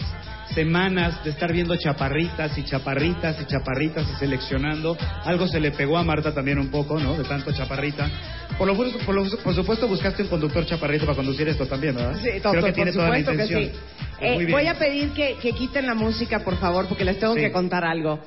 semanas 0.58 1.22
de 1.22 1.30
estar 1.30 1.52
viendo 1.52 1.76
chaparritas 1.76 2.58
y 2.58 2.64
chaparritas 2.64 3.40
y 3.40 3.44
chaparritas 3.44 4.04
y 4.10 4.14
seleccionando. 4.18 4.96
Algo 5.24 5.46
se 5.46 5.60
le 5.60 5.70
pegó 5.70 5.96
a 5.96 6.02
Marta 6.02 6.34
también 6.34 6.58
un 6.58 6.68
poco, 6.68 6.98
¿no? 6.98 7.16
De 7.16 7.22
tanto 7.22 7.52
chaparrita. 7.52 8.10
Por, 8.58 8.66
lo, 8.66 8.74
por, 8.76 9.14
lo- 9.14 9.38
por 9.44 9.54
supuesto 9.54 9.86
buscaste 9.86 10.22
un 10.24 10.28
conductor 10.28 10.66
chaparrito 10.66 11.04
para 11.06 11.14
conducir 11.14 11.46
esto 11.46 11.64
también, 11.66 11.94
¿verdad? 11.94 12.16
Sí, 12.16 12.22
Creo 12.28 12.42
doctor, 12.42 12.64
que 12.64 12.72
tiene 12.72 12.92
toda 12.92 13.08
la 13.08 13.14
que 13.14 13.20
intención. 13.20 13.62
sí. 13.62 13.72
Eh, 14.20 14.46
voy 14.50 14.66
a 14.66 14.76
pedir 14.76 15.10
que, 15.12 15.36
que 15.40 15.52
quiten 15.52 15.86
la 15.86 15.94
música, 15.94 16.40
por 16.40 16.56
favor, 16.56 16.88
porque 16.88 17.04
les 17.04 17.20
tengo 17.20 17.34
Sí. 17.34 17.40
que 17.40 17.52
contar 17.52 17.84
algo. 17.84 18.18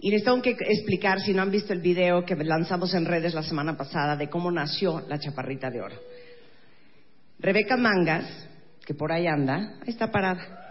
Y 0.00 0.10
les 0.10 0.24
tengo 0.24 0.42
que 0.42 0.56
explicar, 0.58 1.20
si 1.20 1.32
no 1.32 1.42
han 1.42 1.52
visto 1.52 1.72
el 1.72 1.80
video 1.80 2.24
que 2.24 2.34
lanzamos 2.34 2.92
en 2.94 3.04
redes 3.04 3.34
la 3.34 3.44
semana 3.44 3.76
pasada, 3.76 4.16
de 4.16 4.28
cómo 4.28 4.50
nació 4.50 5.04
la 5.08 5.20
Chaparrita 5.20 5.70
de 5.70 5.80
Oro. 5.80 5.94
Rebeca 7.38 7.76
Mangas, 7.76 8.24
que 8.84 8.94
por 8.94 9.12
ahí 9.12 9.28
anda, 9.28 9.74
ahí 9.82 9.90
está 9.90 10.10
parada. 10.10 10.64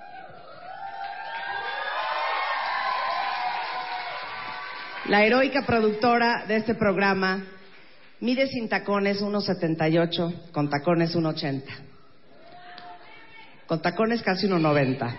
La 5.09 5.25
heroica 5.25 5.65
productora 5.65 6.45
de 6.47 6.57
este 6.57 6.75
programa 6.75 7.43
mide 8.19 8.47
sin 8.47 8.67
tacones 8.67 9.21
1,78, 9.21 10.51
con 10.51 10.69
tacones 10.69 11.15
1,80 11.15 11.87
con 13.67 13.81
tacones 13.81 14.23
casi 14.23 14.47
1.90. 14.47 15.15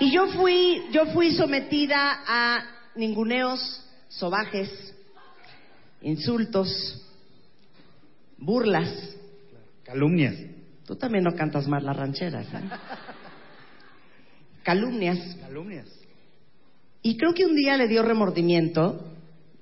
Y 0.00 0.10
yo 0.10 0.26
fui, 0.28 0.86
yo 0.90 1.06
fui 1.12 1.32
sometida 1.32 2.22
a 2.26 2.64
ninguneos 2.96 3.86
sobajes, 4.08 4.94
insultos, 6.00 7.06
burlas. 8.38 9.16
Calumnias. 9.84 10.34
Tú 10.86 10.96
también 10.96 11.24
no 11.24 11.34
cantas 11.34 11.68
más 11.68 11.82
las 11.82 11.96
rancheras, 11.96 12.46
¿eh? 12.46 12.60
Calumnias. 14.62 15.36
Calumnias. 15.40 15.86
Y 17.06 17.18
creo 17.18 17.34
que 17.34 17.44
un 17.44 17.54
día 17.54 17.76
le 17.76 17.86
dio 17.86 18.02
remordimiento 18.02 19.12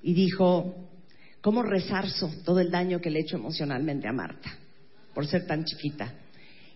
y 0.00 0.14
dijo, 0.14 0.76
¿cómo 1.40 1.64
resarzo 1.64 2.30
todo 2.44 2.60
el 2.60 2.70
daño 2.70 3.00
que 3.00 3.10
le 3.10 3.18
he 3.18 3.22
hecho 3.22 3.36
emocionalmente 3.36 4.06
a 4.06 4.12
Marta 4.12 4.56
por 5.12 5.26
ser 5.26 5.44
tan 5.44 5.64
chiquita? 5.64 6.14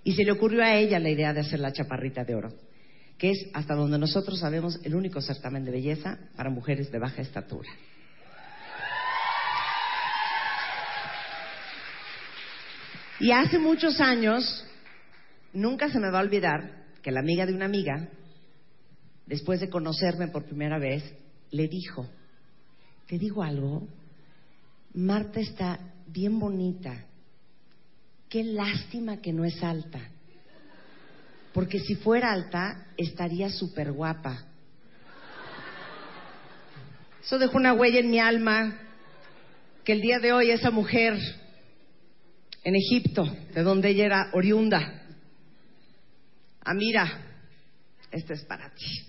Y 0.02 0.14
se 0.14 0.24
le 0.24 0.32
ocurrió 0.32 0.64
a 0.64 0.74
ella 0.74 0.98
la 0.98 1.08
idea 1.08 1.32
de 1.32 1.42
hacer 1.42 1.60
la 1.60 1.72
chaparrita 1.72 2.24
de 2.24 2.34
oro, 2.34 2.48
que 3.16 3.30
es, 3.30 3.46
hasta 3.54 3.76
donde 3.76 3.96
nosotros 3.96 4.40
sabemos, 4.40 4.80
el 4.82 4.96
único 4.96 5.20
certamen 5.20 5.64
de 5.64 5.70
belleza 5.70 6.18
para 6.34 6.50
mujeres 6.50 6.90
de 6.90 6.98
baja 6.98 7.22
estatura. 7.22 7.70
Y 13.20 13.30
hace 13.30 13.60
muchos 13.60 14.00
años, 14.00 14.66
nunca 15.52 15.88
se 15.90 16.00
me 16.00 16.10
va 16.10 16.18
a 16.18 16.22
olvidar 16.22 16.86
que 17.02 17.12
la 17.12 17.20
amiga 17.20 17.46
de 17.46 17.54
una 17.54 17.66
amiga, 17.66 18.08
después 19.26 19.60
de 19.60 19.68
conocerme 19.68 20.28
por 20.28 20.44
primera 20.44 20.78
vez, 20.78 21.02
le 21.50 21.68
dijo, 21.68 22.08
te 23.06 23.18
digo 23.18 23.42
algo, 23.42 23.86
Marta 24.94 25.40
está 25.40 25.78
bien 26.06 26.38
bonita, 26.38 27.04
qué 28.28 28.44
lástima 28.44 29.18
que 29.18 29.32
no 29.32 29.44
es 29.44 29.62
alta. 29.62 30.00
porque 31.52 31.80
si 31.80 31.94
fuera 31.94 32.32
alta, 32.32 32.86
estaría 32.98 33.48
súper 33.48 33.90
guapa. 33.90 34.44
Eso 37.24 37.38
dejó 37.38 37.56
una 37.56 37.72
huella 37.72 38.00
en 38.00 38.10
mi 38.10 38.18
alma, 38.18 38.78
que 39.82 39.92
el 39.92 40.02
día 40.02 40.18
de 40.18 40.34
hoy 40.34 40.50
esa 40.50 40.70
mujer 40.70 41.18
en 42.62 42.76
Egipto, 42.76 43.24
de 43.54 43.62
donde 43.62 43.88
ella 43.88 44.04
era 44.04 44.30
oriunda, 44.34 45.06
Amira, 46.66 47.08
este 48.10 48.34
es 48.34 48.44
para 48.44 48.68
ti. 48.74 49.05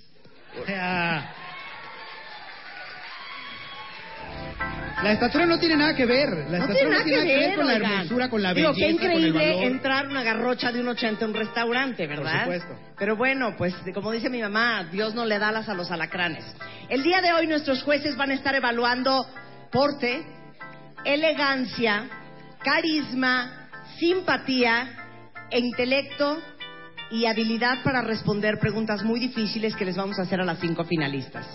La 5.03 5.11
estatura 5.13 5.45
no 5.45 5.59
tiene 5.59 5.75
nada 5.77 5.95
que 5.95 6.05
ver. 6.05 6.29
La 6.49 6.57
No 6.57 6.65
estatura 6.65 7.03
tiene 7.03 7.17
nada 7.19 7.23
que 7.25 7.37
ver, 7.37 7.55
con 7.55 7.67
la 7.67 7.75
hermosura, 7.75 8.29
con 8.29 8.41
la 8.41 8.53
Digo, 8.53 8.69
belleza, 8.69 8.85
qué 8.87 8.91
increíble 8.91 9.31
con 9.31 9.41
el 9.41 9.53
valor. 9.55 9.71
entrar 9.71 10.07
una 10.07 10.23
garrocha 10.23 10.71
de 10.71 10.79
un 10.81 10.87
80 10.87 11.23
a 11.23 11.27
un 11.27 11.33
restaurante, 11.35 12.07
¿verdad? 12.07 12.45
Por 12.45 12.55
supuesto. 12.55 12.79
Pero 12.97 13.15
bueno, 13.15 13.55
pues 13.57 13.75
como 13.93 14.11
dice 14.11 14.29
mi 14.31 14.41
mamá, 14.41 14.85
Dios 14.91 15.13
no 15.13 15.25
le 15.25 15.37
da 15.37 15.49
alas 15.49 15.69
a 15.69 15.75
los 15.75 15.91
alacranes. 15.91 16.43
El 16.89 17.03
día 17.03 17.21
de 17.21 17.31
hoy 17.33 17.45
nuestros 17.45 17.83
jueces 17.83 18.15
van 18.17 18.31
a 18.31 18.33
estar 18.33 18.55
evaluando 18.55 19.27
porte, 19.71 20.25
elegancia, 21.05 22.07
carisma, 22.63 23.69
simpatía 23.99 24.89
e 25.51 25.59
intelecto 25.59 26.41
y 27.11 27.25
habilidad 27.25 27.83
para 27.83 28.01
responder 28.01 28.59
preguntas 28.59 29.03
muy 29.03 29.19
difíciles 29.19 29.75
que 29.75 29.85
les 29.85 29.95
vamos 29.95 30.19
a 30.19 30.23
hacer 30.23 30.41
a 30.41 30.45
las 30.45 30.59
cinco 30.59 30.83
finalistas. 30.83 31.45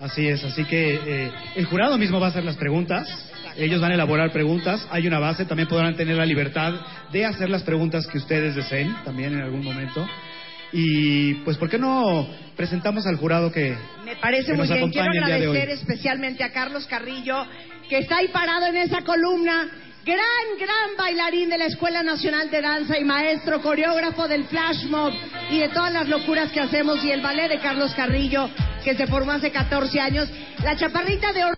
Así 0.00 0.28
es, 0.28 0.42
así 0.44 0.64
que 0.64 0.94
eh, 0.94 1.32
el 1.56 1.66
jurado 1.66 1.96
mismo 1.98 2.20
va 2.20 2.26
a 2.26 2.30
hacer 2.30 2.44
las 2.44 2.56
preguntas. 2.56 3.08
Ellos 3.56 3.80
van 3.80 3.92
a 3.92 3.94
elaborar 3.94 4.32
preguntas. 4.32 4.86
Hay 4.90 5.06
una 5.06 5.18
base, 5.18 5.44
también 5.44 5.68
podrán 5.68 5.96
tener 5.96 6.16
la 6.16 6.26
libertad 6.26 6.74
de 7.12 7.24
hacer 7.24 7.48
las 7.48 7.62
preguntas 7.62 8.06
que 8.06 8.18
ustedes 8.18 8.54
deseen, 8.54 8.94
también 9.04 9.34
en 9.34 9.42
algún 9.42 9.62
momento. 9.62 10.06
Y 10.72 11.34
pues, 11.44 11.56
¿por 11.56 11.70
qué 11.70 11.78
no 11.78 12.26
presentamos 12.56 13.06
al 13.06 13.16
jurado 13.16 13.52
que, 13.52 13.76
Me 14.04 14.16
parece 14.16 14.46
que 14.46 14.58
muy 14.58 14.68
nos 14.68 14.76
bien. 14.76 14.90
Quiero 14.90 15.24
agradecer 15.24 15.70
especialmente 15.70 16.42
a 16.42 16.52
Carlos 16.52 16.86
Carrillo, 16.86 17.46
que 17.88 17.98
está 17.98 18.16
ahí 18.16 18.28
parado 18.28 18.66
en 18.66 18.76
esa 18.78 19.02
columna. 19.02 19.70
Gran, 20.04 20.58
gran 20.58 20.96
bailarín 20.98 21.48
de 21.48 21.56
la 21.56 21.64
Escuela 21.64 22.02
Nacional 22.02 22.50
de 22.50 22.60
Danza 22.60 22.98
y 22.98 23.04
maestro 23.04 23.62
coreógrafo 23.62 24.28
del 24.28 24.44
Flash 24.44 24.84
Mob 24.84 25.14
y 25.50 25.60
de 25.60 25.70
todas 25.70 25.94
las 25.94 26.06
locuras 26.08 26.52
que 26.52 26.60
hacemos 26.60 27.02
y 27.02 27.10
el 27.10 27.22
ballet 27.22 27.48
de 27.48 27.58
Carlos 27.58 27.94
Carrillo, 27.94 28.50
que 28.84 28.94
se 28.94 29.06
formó 29.06 29.32
hace 29.32 29.50
14 29.50 29.98
años. 30.00 30.28
La 30.62 30.76
chaparrita 30.76 31.32
de 31.32 31.44
oro 31.44 31.54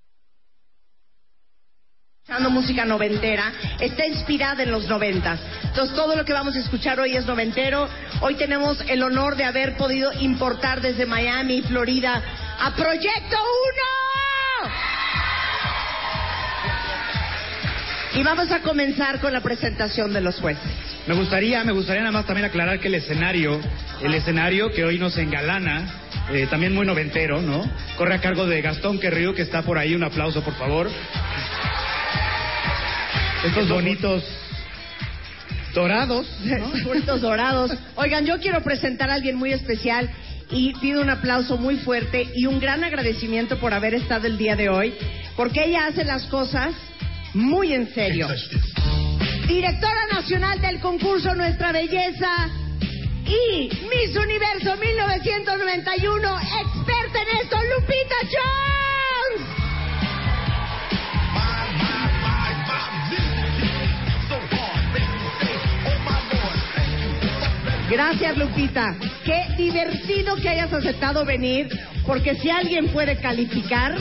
música 2.51 2.85
noventera, 2.85 3.53
está 3.81 4.07
inspirada 4.07 4.63
en 4.63 4.71
los 4.71 4.87
noventas. 4.89 5.41
Entonces 5.65 5.95
todo 5.97 6.15
lo 6.17 6.25
que 6.25 6.33
vamos 6.33 6.55
a 6.57 6.61
escuchar 6.61 7.01
hoy 7.01 7.17
es 7.17 7.27
noventero. 7.27 7.89
Hoy 8.21 8.37
tenemos 8.37 8.81
el 8.89 9.03
honor 9.03 9.37
de 9.37 9.45
haber 9.45 9.77
podido 9.77 10.13
importar 10.21 10.81
desde 10.81 11.05
Miami, 11.05 11.63
Florida, 11.63 12.23
a 12.61 12.75
Proyecto 12.75 13.37
1. 13.37 15.06
Y 18.17 18.23
vamos 18.23 18.51
a 18.51 18.61
comenzar 18.61 19.21
con 19.21 19.31
la 19.31 19.43
presentación 19.43 20.15
de 20.15 20.23
los 20.23 20.41
jueces. 20.41 20.63
Me 21.07 21.13
gustaría, 21.13 21.63
me 21.65 21.73
gustaría 21.73 22.01
nada 22.01 22.13
más 22.13 22.25
también 22.25 22.47
aclarar 22.47 22.81
que 22.81 22.89
el 22.89 22.95
escenario, 22.95 23.61
el 24.03 24.15
escenario 24.15 24.73
que 24.73 24.85
hoy 24.85 24.99
nos 24.99 25.19
engalana, 25.19 25.87
eh, 26.33 26.47
también 26.49 26.75
muy 26.75 26.87
noventero, 26.87 27.43
¿no? 27.43 27.71
Corre 27.99 28.15
a 28.15 28.21
cargo 28.23 28.47
de 28.47 28.63
Gastón 28.63 28.99
Querrío, 28.99 29.35
que 29.35 29.43
está 29.43 29.61
por 29.61 29.77
ahí. 29.77 29.95
Un 29.95 30.03
aplauso, 30.03 30.43
por 30.43 30.55
favor. 30.55 30.89
Estos 33.45 33.69
bonitos 33.69 34.25
dorados, 35.75 36.27
¿no? 36.43 36.71
Puertos 36.85 37.21
dorados. 37.21 37.71
Oigan, 37.97 38.25
yo 38.25 38.41
quiero 38.41 38.63
presentar 38.63 39.11
a 39.11 39.15
alguien 39.15 39.37
muy 39.37 39.53
especial 39.53 40.09
y 40.51 40.73
pido 40.81 41.03
un 41.03 41.11
aplauso 41.11 41.59
muy 41.59 41.77
fuerte 41.77 42.31
y 42.35 42.47
un 42.47 42.61
gran 42.61 42.83
agradecimiento 42.83 43.59
por 43.59 43.75
haber 43.75 43.93
estado 43.93 44.27
el 44.27 44.39
día 44.39 44.57
de 44.57 44.71
hoy, 44.71 44.95
porque 45.37 45.67
ella 45.67 45.87
hace 45.87 46.03
las 46.05 46.23
cosas 46.29 46.73
muy 47.37 47.75
en 47.75 47.93
serio. 47.93 48.29
Directora 49.47 50.07
nacional 50.11 50.61
del 50.61 50.81
concurso 50.81 51.35
Nuestra 51.35 51.71
Belleza 51.71 52.49
y 53.27 53.69
Miss 53.89 54.17
Universo 54.17 54.77
1991, 54.77 56.39
experta 56.39 57.23
en 57.23 57.39
esto, 57.43 57.57
Lupita 57.75 58.15
Jones. 58.23 59.47
Gracias, 67.91 68.37
Lupita. 68.37 68.97
Qué 69.25 69.45
divertido 69.57 70.37
que 70.37 70.49
hayas 70.49 70.73
aceptado 70.73 71.25
venir, 71.25 71.69
porque 72.07 72.35
si 72.35 72.51
alguien 72.51 72.89
puede 72.89 73.17
calificar, 73.17 73.97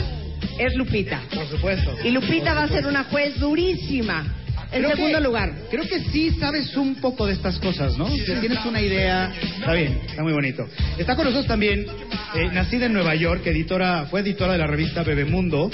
es 0.58 0.74
Lupita. 0.74 1.22
Por 1.34 1.46
supuesto. 1.48 1.94
Y 2.04 2.10
Lupita 2.10 2.54
va 2.54 2.64
a 2.64 2.68
ser 2.68 2.86
una 2.86 3.04
juez 3.04 3.38
durísima. 3.38 4.34
En 4.72 4.80
Creo 4.82 4.96
segundo 4.96 5.18
que- 5.18 5.24
lugar. 5.24 5.52
Creo 5.70 5.84
que 5.88 6.00
sí 6.10 6.32
sabes 6.40 6.76
un 6.76 6.96
poco 6.96 7.24
de 7.26 7.34
estas 7.34 7.56
cosas, 7.58 7.96
¿no? 7.96 8.06
Que 8.06 8.34
tienes 8.40 8.64
una 8.64 8.80
idea. 8.82 9.32
Está 9.60 9.72
bien, 9.74 10.00
está 10.08 10.22
muy 10.24 10.32
bonito. 10.32 10.66
Está 10.98 11.14
con 11.14 11.24
nosotros 11.24 11.46
también, 11.46 11.86
eh, 12.34 12.48
nacida 12.52 12.86
en 12.86 12.92
Nueva 12.92 13.14
York, 13.14 13.46
editora, 13.46 14.06
fue 14.10 14.20
editora 14.20 14.52
de 14.52 14.58
la 14.58 14.66
revista 14.66 15.04
Bebemundo, 15.04 15.70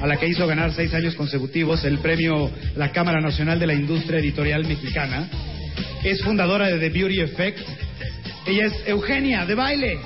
a 0.00 0.06
la 0.06 0.16
que 0.16 0.26
hizo 0.26 0.46
ganar 0.46 0.72
seis 0.72 0.94
años 0.94 1.14
consecutivos 1.16 1.84
el 1.84 1.98
premio 1.98 2.50
La 2.76 2.92
Cámara 2.92 3.20
Nacional 3.20 3.58
de 3.60 3.66
la 3.66 3.74
Industria 3.74 4.20
Editorial 4.20 4.64
Mexicana. 4.66 5.28
Es 6.02 6.22
fundadora 6.22 6.68
de 6.68 6.78
The 6.78 6.88
Beauty 6.88 7.20
Effect. 7.20 7.58
Ella 8.46 8.66
es 8.66 8.72
Eugenia 8.86 9.44
de 9.44 9.54
baile. 9.54 9.98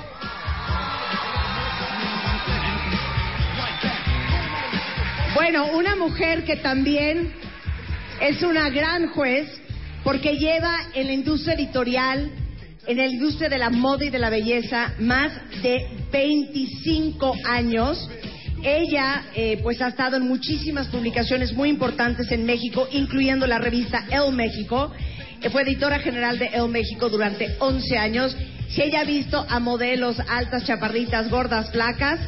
Bueno, 5.35 5.67
una 5.73 5.97
mujer 5.97 6.45
que 6.45 6.55
también 6.55 7.29
es 8.21 8.41
una 8.41 8.69
gran 8.69 9.09
juez 9.09 9.45
porque 10.01 10.37
lleva 10.37 10.77
en 10.93 11.07
la 11.07 11.13
industria 11.13 11.55
editorial, 11.55 12.31
en 12.87 12.97
la 12.97 13.05
industria 13.05 13.49
de 13.49 13.57
la 13.57 13.69
moda 13.69 14.05
y 14.05 14.09
de 14.11 14.17
la 14.17 14.29
belleza, 14.29 14.93
más 14.97 15.33
de 15.61 15.87
25 16.09 17.35
años. 17.49 18.09
Ella, 18.63 19.25
eh, 19.35 19.59
pues, 19.61 19.81
ha 19.81 19.89
estado 19.89 20.15
en 20.15 20.25
muchísimas 20.25 20.87
publicaciones 20.87 21.51
muy 21.51 21.67
importantes 21.67 22.31
en 22.31 22.45
México, 22.45 22.87
incluyendo 22.93 23.45
la 23.45 23.59
revista 23.59 24.05
El 24.09 24.33
México. 24.33 24.93
Fue 25.51 25.63
editora 25.63 25.99
general 25.99 26.39
de 26.39 26.45
El 26.45 26.69
México 26.69 27.09
durante 27.09 27.57
11 27.59 27.97
años. 27.97 28.37
Si 28.69 28.81
ella 28.81 29.01
ha 29.01 29.03
visto 29.03 29.45
a 29.49 29.59
modelos 29.59 30.17
altas, 30.29 30.63
chaparritas, 30.63 31.29
gordas, 31.29 31.71
flacas, 31.71 32.21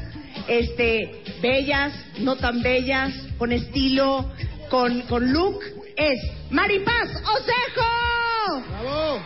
este, 0.47 1.23
bellas, 1.41 1.93
no 2.19 2.36
tan 2.36 2.62
bellas, 2.62 3.13
con 3.38 3.51
estilo, 3.51 4.29
con, 4.69 5.01
con 5.01 5.31
look, 5.31 5.60
es 5.95 6.19
Maripaz 6.49 7.10
Osejo. 7.10 8.63
¡Bravo! 8.81 9.21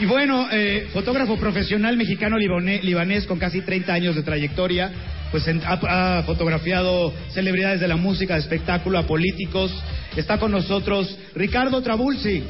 Y 0.00 0.04
bueno, 0.04 0.48
eh, 0.50 0.88
fotógrafo 0.92 1.36
profesional 1.36 1.96
mexicano 1.96 2.36
libanés 2.36 3.24
con 3.26 3.38
casi 3.38 3.60
30 3.60 3.92
años 3.92 4.16
de 4.16 4.22
trayectoria, 4.22 4.90
pues 5.30 5.46
en- 5.46 5.62
ha, 5.64 6.18
ha 6.18 6.22
fotografiado 6.24 7.12
celebridades 7.30 7.80
de 7.80 7.86
la 7.88 7.96
música, 7.96 8.34
de 8.34 8.40
espectáculo, 8.40 8.98
a 8.98 9.06
políticos. 9.06 9.72
Está 10.16 10.38
con 10.38 10.50
nosotros 10.50 11.16
Ricardo 11.36 11.80
Trabulsi. 11.82 12.42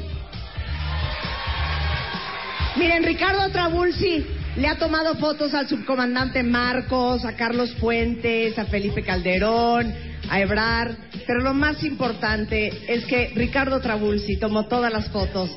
Miren, 2.75 3.03
Ricardo 3.03 3.47
Trabulsi 3.49 4.25
le 4.55 4.67
ha 4.67 4.77
tomado 4.77 5.15
fotos 5.15 5.53
al 5.53 5.67
subcomandante 5.67 6.43
Marcos, 6.43 7.25
a 7.25 7.35
Carlos 7.35 7.73
Fuentes, 7.75 8.57
a 8.59 8.65
Felipe 8.65 9.03
Calderón, 9.03 9.93
a 10.29 10.39
Ebrar, 10.39 10.95
pero 11.25 11.41
lo 11.41 11.53
más 11.53 11.83
importante 11.83 12.71
es 12.87 13.05
que 13.05 13.31
Ricardo 13.35 13.79
Trabulsi 13.81 14.37
tomó 14.37 14.67
todas 14.67 14.93
las 14.93 15.09
fotos 15.09 15.49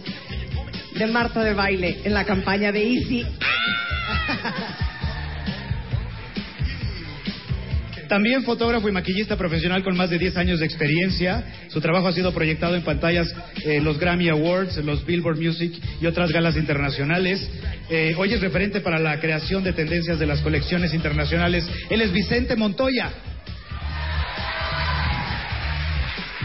de 0.95 1.07
Marta 1.09 1.45
de 1.45 1.53
baile 1.53 2.01
en 2.05 2.15
la 2.15 2.25
campaña 2.25 2.73
de 2.73 2.89
Easy. 2.89 3.27
También 8.09 8.45
fotógrafo 8.45 8.89
y 8.89 8.93
maquillista 8.93 9.37
profesional 9.37 9.83
con 9.83 9.97
más 9.97 10.11
de 10.11 10.19
10 10.19 10.37
años 10.37 10.61
de 10.61 10.67
experiencia. 10.67 11.45
Su 11.69 11.81
trabajo 11.81 12.09
ha 12.09 12.13
sido 12.13 12.33
proyectado 12.33 12.77
en 12.77 12.83
pantallas 12.83 13.35
en 13.65 13.83
los 13.85 13.99
Grammy 13.99 14.29
Awards, 14.29 14.77
los 14.79 15.05
Billboard 15.05 15.39
Music 15.39 15.73
y 16.01 16.07
otras 16.07 16.31
galas 16.31 16.57
internacionales. 16.57 17.49
Eh, 17.91 18.15
hoy 18.17 18.33
es 18.33 18.41
referente 18.41 18.81
para 18.81 18.99
la 18.99 19.19
creación 19.19 19.65
de 19.65 19.73
tendencias 19.73 20.19
de 20.19 20.27
las 20.27 20.41
colecciones 20.41 20.95
internacionales. 20.95 21.69
Él 21.91 22.01
es 22.01 22.13
Vicente 22.13 22.57
Montoya. 22.57 23.11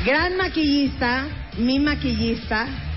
Gran 0.06 0.36
maquillista, 0.36 1.28
mi 1.60 1.80
maquillista, 1.80 2.91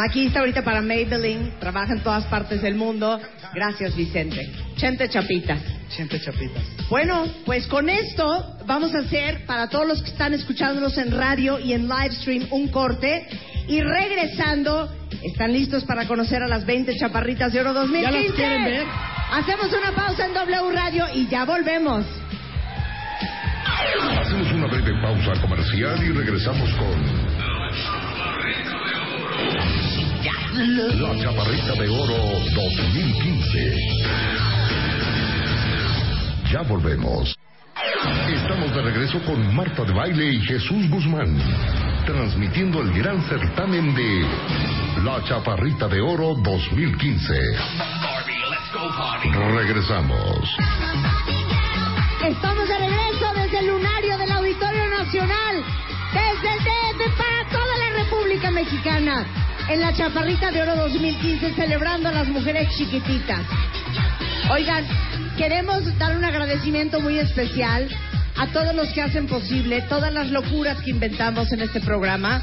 maquillista 0.00 0.40
ahorita 0.40 0.62
para 0.62 0.80
Maybelline, 0.80 1.58
trabaja 1.60 1.92
en 1.92 2.00
todas 2.00 2.24
partes 2.24 2.62
del 2.62 2.74
mundo. 2.74 3.20
Gracias, 3.52 3.94
Vicente. 3.94 4.50
Chente 4.76 5.10
Chapitas. 5.10 5.60
Siente 5.90 6.20
chapitas. 6.20 6.62
Bueno, 6.88 7.26
pues 7.44 7.66
con 7.66 7.90
esto 7.90 8.56
vamos 8.64 8.94
a 8.94 9.00
hacer 9.00 9.44
para 9.44 9.68
todos 9.68 9.86
los 9.86 10.02
que 10.02 10.10
están 10.10 10.32
escuchándonos 10.32 10.96
en 10.98 11.10
radio 11.10 11.58
y 11.58 11.72
en 11.72 11.88
live 11.88 12.12
stream 12.12 12.46
un 12.50 12.68
corte 12.68 13.26
y 13.68 13.80
regresando 13.80 14.90
¿Están 15.22 15.52
listos 15.52 15.84
para 15.84 16.06
conocer 16.06 16.42
a 16.42 16.48
las 16.48 16.64
20 16.64 16.96
chaparritas 16.96 17.52
de 17.52 17.60
oro 17.60 17.74
2015? 17.74 18.10
¿Ya 18.10 18.10
las 18.10 18.32
quieren 18.32 18.64
ver? 18.64 18.86
Hacemos 19.32 19.70
una 19.70 19.92
pausa 19.92 20.24
en 20.24 20.32
W 20.32 20.72
Radio 20.72 21.04
y 21.12 21.28
ya 21.28 21.44
volvemos. 21.44 22.06
Hacemos 24.18 24.50
una 24.52 24.66
breve 24.66 24.92
pausa 25.02 25.38
comercial 25.42 26.02
y 26.02 26.10
regresamos 26.10 26.70
con 26.76 28.79
La 30.52 31.16
Chaparrita 31.16 31.74
de 31.74 31.88
Oro 31.88 32.16
2015. 32.54 33.76
Ya 36.50 36.62
volvemos. 36.62 37.38
Estamos 38.28 38.74
de 38.74 38.82
regreso 38.82 39.20
con 39.20 39.54
Marta 39.54 39.84
de 39.84 39.92
Baile 39.92 40.32
y 40.32 40.40
Jesús 40.40 40.90
Guzmán, 40.90 41.38
transmitiendo 42.04 42.82
el 42.82 42.92
gran 42.92 43.22
certamen 43.28 43.94
de 43.94 44.26
La 45.04 45.22
Chaparrita 45.22 45.86
de 45.86 46.00
Oro 46.00 46.34
2015. 46.42 47.32
Regresamos. 49.54 50.56
Estamos 52.26 52.68
de 52.68 52.76
regreso 52.76 53.32
desde 53.36 53.58
el 53.60 53.66
lunario 53.68 54.18
del 54.18 54.32
Auditorio 54.32 54.88
Nacional, 54.98 55.64
desde 56.12 56.54
el 56.54 56.58
DF 56.64 57.16
para 57.16 57.48
toda 57.50 57.78
la 57.78 58.02
República 58.02 58.50
Mexicana, 58.50 59.26
en 59.70 59.80
la 59.80 59.94
Chaparrita 59.94 60.50
de 60.50 60.62
Oro 60.62 60.74
2015, 60.74 61.54
celebrando 61.54 62.08
a 62.08 62.12
las 62.12 62.26
mujeres 62.26 62.68
chiquititas. 62.76 63.46
Oigan, 64.50 64.84
queremos 65.38 65.96
dar 65.96 66.16
un 66.16 66.24
agradecimiento 66.24 67.00
muy 67.00 67.20
especial 67.20 67.88
a 68.36 68.48
todos 68.48 68.74
los 68.74 68.88
que 68.88 69.02
hacen 69.02 69.28
posible 69.28 69.82
todas 69.82 70.12
las 70.12 70.28
locuras 70.30 70.80
que 70.82 70.90
inventamos 70.90 71.52
en 71.52 71.60
este 71.60 71.80
programa. 71.80 72.42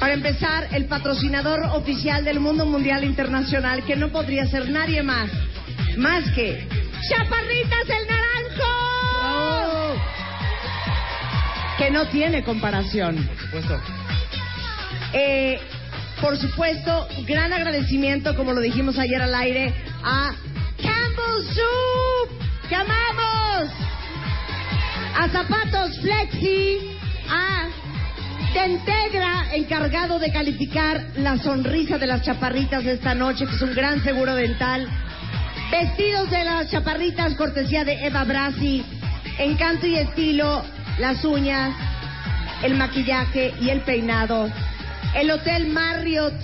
Para 0.00 0.14
empezar, 0.14 0.66
el 0.72 0.86
patrocinador 0.86 1.62
oficial 1.76 2.24
del 2.24 2.40
mundo 2.40 2.66
mundial 2.66 3.04
internacional, 3.04 3.84
que 3.84 3.94
no 3.94 4.10
podría 4.10 4.46
ser 4.46 4.68
nadie 4.68 5.04
más, 5.04 5.30
más 5.96 6.28
que 6.32 6.66
Chaparritas 7.08 7.88
el 7.88 8.06
Naranjo, 8.08 9.94
que 11.78 11.90
no 11.92 12.08
tiene 12.08 12.42
comparación. 12.42 13.24
Por 13.28 13.38
supuesto. 13.38 13.80
Eh, 15.12 15.60
por 16.24 16.38
supuesto, 16.38 17.06
gran 17.26 17.52
agradecimiento, 17.52 18.34
como 18.34 18.54
lo 18.54 18.62
dijimos 18.62 18.98
ayer 18.98 19.20
al 19.20 19.34
aire, 19.34 19.74
a 20.02 20.32
Campbell 20.78 21.44
Soup, 21.52 22.66
que 22.66 22.74
amamos, 22.74 23.68
a 25.18 25.28
Zapatos 25.28 25.98
Flexi, 26.00 26.96
a 27.28 27.68
Tentegra, 28.54 29.54
encargado 29.54 30.18
de 30.18 30.32
calificar 30.32 31.04
la 31.16 31.36
sonrisa 31.36 31.98
de 31.98 32.06
las 32.06 32.22
chaparritas 32.22 32.82
de 32.84 32.92
esta 32.92 33.14
noche, 33.14 33.44
que 33.44 33.56
es 33.56 33.60
un 33.60 33.74
gran 33.74 34.02
seguro 34.02 34.34
dental, 34.34 34.88
vestidos 35.70 36.30
de 36.30 36.42
las 36.42 36.70
chaparritas, 36.70 37.34
cortesía 37.34 37.84
de 37.84 38.06
Eva 38.06 38.24
Brasi, 38.24 38.82
encanto 39.38 39.86
y 39.86 39.96
estilo, 39.96 40.64
las 40.98 41.22
uñas, 41.22 41.74
el 42.62 42.76
maquillaje 42.76 43.52
y 43.60 43.68
el 43.68 43.82
peinado. 43.82 44.48
El 45.12 45.30
Hotel 45.30 45.66
Marriott, 45.68 46.34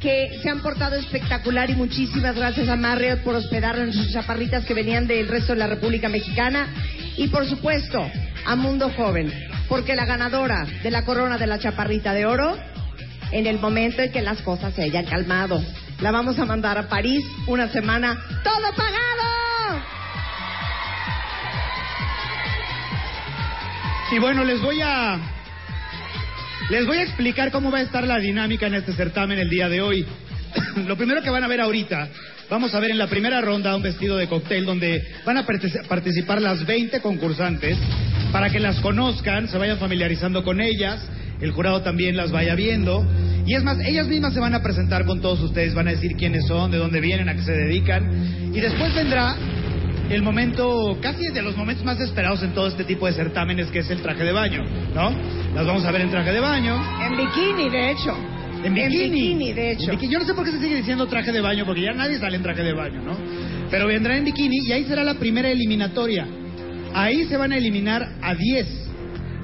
que 0.00 0.38
se 0.42 0.48
han 0.48 0.60
portado 0.60 0.96
espectacular 0.96 1.70
y 1.70 1.74
muchísimas 1.74 2.34
gracias 2.34 2.68
a 2.68 2.76
Marriott 2.76 3.20
por 3.20 3.34
hospedar 3.34 3.78
a 3.78 3.92
sus 3.92 4.12
chaparritas 4.12 4.64
que 4.64 4.74
venían 4.74 5.06
del 5.06 5.28
resto 5.28 5.52
de 5.52 5.58
la 5.58 5.66
República 5.66 6.08
Mexicana. 6.08 6.68
Y 7.16 7.28
por 7.28 7.46
supuesto, 7.46 8.04
a 8.46 8.56
Mundo 8.56 8.90
Joven, 8.96 9.32
porque 9.68 9.94
la 9.94 10.06
ganadora 10.06 10.66
de 10.82 10.90
la 10.90 11.04
corona 11.04 11.38
de 11.38 11.46
la 11.46 11.58
chaparrita 11.58 12.14
de 12.14 12.26
oro, 12.26 12.56
en 13.30 13.46
el 13.46 13.58
momento 13.58 14.02
en 14.02 14.10
que 14.10 14.22
las 14.22 14.40
cosas 14.42 14.74
se 14.74 14.82
hayan 14.82 15.04
calmado, 15.04 15.62
la 16.00 16.10
vamos 16.10 16.38
a 16.38 16.46
mandar 16.46 16.78
a 16.78 16.88
París 16.88 17.24
una 17.46 17.68
semana, 17.68 18.18
todo 18.42 18.74
pagado. 18.74 19.20
Y 24.12 24.18
bueno, 24.18 24.42
les 24.42 24.60
voy 24.60 24.80
a 24.82 25.20
les 26.70 26.86
voy 26.86 26.98
a 26.98 27.02
explicar 27.02 27.50
cómo 27.50 27.70
va 27.70 27.78
a 27.78 27.82
estar 27.82 28.06
la 28.06 28.18
dinámica 28.18 28.66
en 28.66 28.74
este 28.74 28.92
certamen 28.92 29.38
el 29.38 29.50
día 29.50 29.68
de 29.68 29.80
hoy. 29.80 30.06
Lo 30.86 30.96
primero 30.96 31.20
que 31.22 31.30
van 31.30 31.42
a 31.42 31.48
ver 31.48 31.60
ahorita, 31.60 32.08
vamos 32.48 32.74
a 32.74 32.80
ver 32.80 32.92
en 32.92 32.98
la 32.98 33.08
primera 33.08 33.40
ronda 33.40 33.74
un 33.74 33.82
vestido 33.82 34.16
de 34.16 34.28
cóctel 34.28 34.64
donde 34.64 35.02
van 35.24 35.36
a 35.36 35.46
partic- 35.46 35.86
participar 35.88 36.40
las 36.40 36.64
20 36.64 37.00
concursantes 37.00 37.76
para 38.32 38.50
que 38.50 38.60
las 38.60 38.78
conozcan, 38.80 39.48
se 39.48 39.58
vayan 39.58 39.78
familiarizando 39.78 40.44
con 40.44 40.60
ellas, 40.60 41.00
el 41.40 41.50
jurado 41.50 41.82
también 41.82 42.16
las 42.16 42.30
vaya 42.30 42.54
viendo. 42.54 43.04
Y 43.46 43.54
es 43.54 43.64
más, 43.64 43.78
ellas 43.80 44.06
mismas 44.06 44.32
se 44.32 44.38
van 44.40 44.54
a 44.54 44.62
presentar 44.62 45.04
con 45.06 45.20
todos 45.20 45.40
ustedes, 45.40 45.74
van 45.74 45.88
a 45.88 45.92
decir 45.92 46.12
quiénes 46.16 46.46
son, 46.46 46.70
de 46.70 46.78
dónde 46.78 47.00
vienen, 47.00 47.28
a 47.28 47.34
qué 47.34 47.42
se 47.42 47.52
dedican. 47.52 48.52
Y 48.54 48.60
después 48.60 48.94
vendrá 48.94 49.34
el 50.10 50.22
momento, 50.22 50.98
casi 51.00 51.28
de 51.28 51.40
los 51.40 51.56
momentos 51.56 51.84
más 51.84 52.00
esperados 52.00 52.42
en 52.42 52.52
todo 52.52 52.66
este 52.66 52.84
tipo 52.84 53.06
de 53.06 53.12
certámenes, 53.12 53.70
que 53.70 53.78
es 53.78 53.90
el 53.90 54.02
traje 54.02 54.24
de 54.24 54.32
baño, 54.32 54.64
¿no? 54.92 55.10
Las 55.54 55.64
vamos 55.64 55.84
a 55.84 55.92
ver 55.92 56.00
en 56.00 56.10
traje 56.10 56.32
de 56.32 56.40
baño. 56.40 56.76
En 57.00 57.16
bikini, 57.16 57.70
de 57.70 57.92
hecho. 57.92 58.16
En 58.64 58.74
bikini. 58.74 59.52
de 59.52 59.72
hecho. 59.72 59.84
En 59.84 59.90
bikini. 59.92 60.12
Yo 60.12 60.18
no 60.18 60.24
sé 60.24 60.34
por 60.34 60.44
qué 60.44 60.50
se 60.50 60.58
sigue 60.58 60.76
diciendo 60.76 61.06
traje 61.06 61.30
de 61.30 61.40
baño, 61.40 61.64
porque 61.64 61.82
ya 61.82 61.92
nadie 61.92 62.18
sale 62.18 62.36
en 62.36 62.42
traje 62.42 62.62
de 62.62 62.72
baño, 62.72 63.00
¿no? 63.02 63.16
Pero 63.70 63.86
vendrá 63.86 64.16
en 64.16 64.24
bikini 64.24 64.66
y 64.66 64.72
ahí 64.72 64.84
será 64.84 65.04
la 65.04 65.14
primera 65.14 65.48
eliminatoria. 65.48 66.26
Ahí 66.92 67.26
se 67.26 67.36
van 67.36 67.52
a 67.52 67.56
eliminar 67.56 68.16
a 68.20 68.34
10. 68.34 68.66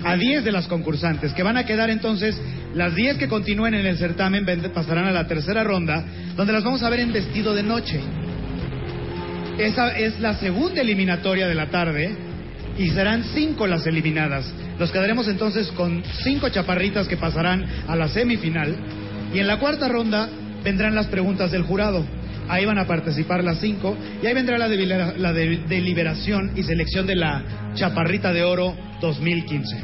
A 0.05 0.17
10 0.17 0.45
de 0.45 0.53
las 0.53 0.67
concursantes, 0.67 1.33
que 1.33 1.43
van 1.43 1.57
a 1.57 1.65
quedar 1.65 1.91
entonces, 1.91 2.41
las 2.75 2.95
10 2.95 3.19
que 3.19 3.29
continúen 3.29 3.75
en 3.75 3.87
el 3.87 3.97
certamen 3.97 4.45
pasarán 4.75 5.07
a 5.07 5.13
la 5.13 5.27
tercera 5.27 5.65
ronda, 5.65 6.05
donde 6.37 6.53
las 6.53 6.65
vamos 6.65 6.83
a 6.83 6.91
ver 6.91 7.01
en 7.01 7.13
vestido 7.13 7.55
de 7.55 7.63
noche. 7.63 8.01
Esa 9.59 9.97
es 9.97 10.21
la 10.21 10.35
segunda 10.35 10.83
eliminatoria 10.83 11.49
de 11.49 11.55
la 11.55 11.66
tarde 11.71 12.14
y 12.79 12.90
serán 12.90 13.25
cinco 13.35 13.66
las 13.66 13.87
eliminadas. 13.87 14.45
Nos 14.79 14.90
quedaremos 14.92 15.29
entonces 15.29 15.69
con 15.69 16.03
cinco 16.23 16.49
chaparritas 16.51 17.09
que 17.09 17.16
pasarán 17.16 17.64
a 17.88 17.97
la 17.97 18.09
semifinal 18.09 18.77
y 19.33 19.38
en 19.38 19.47
la 19.47 19.59
cuarta 19.59 19.88
ronda 19.88 20.29
vendrán 20.62 20.95
las 20.95 21.07
preguntas 21.07 21.51
del 21.53 21.62
jurado. 21.62 22.05
Ahí 22.49 22.64
van 22.66 22.79
a 22.79 22.87
participar 22.87 23.42
las 23.42 23.59
cinco 23.59 23.97
y 24.23 24.27
ahí 24.27 24.35
vendrá 24.35 24.59
la, 24.59 24.69
delibera- 24.69 25.14
la 25.16 25.33
de- 25.33 25.62
deliberación 25.69 26.53
y 26.55 26.62
selección 26.62 27.07
de 27.07 27.16
la 27.16 27.42
chaparrita 27.75 28.33
de 28.33 28.45
oro 28.45 28.77
2015. 29.01 29.77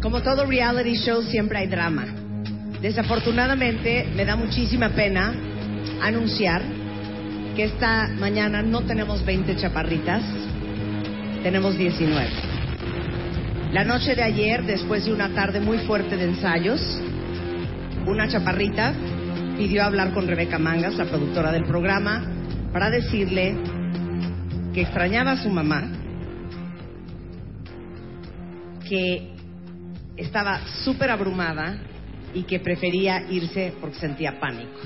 Como 0.00 0.22
todo 0.22 0.46
reality 0.46 0.94
show, 0.96 1.22
siempre 1.22 1.58
hay 1.58 1.66
drama. 1.66 2.06
Desafortunadamente, 2.80 4.06
me 4.16 4.24
da 4.24 4.36
muchísima 4.36 4.88
pena 4.90 5.34
anunciar 6.02 6.62
que 7.54 7.64
esta 7.64 8.08
mañana 8.08 8.62
no 8.62 8.82
tenemos 8.82 9.24
20 9.24 9.56
chaparritas, 9.56 10.22
tenemos 11.42 11.76
19. 11.76 12.28
La 13.72 13.84
noche 13.84 14.14
de 14.14 14.22
ayer, 14.22 14.64
después 14.64 15.04
de 15.04 15.12
una 15.12 15.34
tarde 15.34 15.60
muy 15.60 15.78
fuerte 15.78 16.16
de 16.16 16.24
ensayos, 16.24 16.80
una 18.06 18.26
chaparrita 18.28 18.94
pidió 19.56 19.84
hablar 19.84 20.12
con 20.14 20.26
Rebeca 20.26 20.58
Mangas, 20.58 20.94
la 20.96 21.04
productora 21.04 21.52
del 21.52 21.64
programa, 21.64 22.24
para 22.72 22.90
decirle 22.90 23.54
que 24.72 24.82
extrañaba 24.82 25.32
a 25.32 25.42
su 25.42 25.50
mamá, 25.50 25.90
que 28.88 29.30
estaba 30.16 30.60
súper 30.84 31.10
abrumada 31.10 31.76
y 32.32 32.44
que 32.44 32.60
prefería 32.60 33.30
irse 33.30 33.74
porque 33.78 33.98
sentía 33.98 34.40
pánico. 34.40 34.80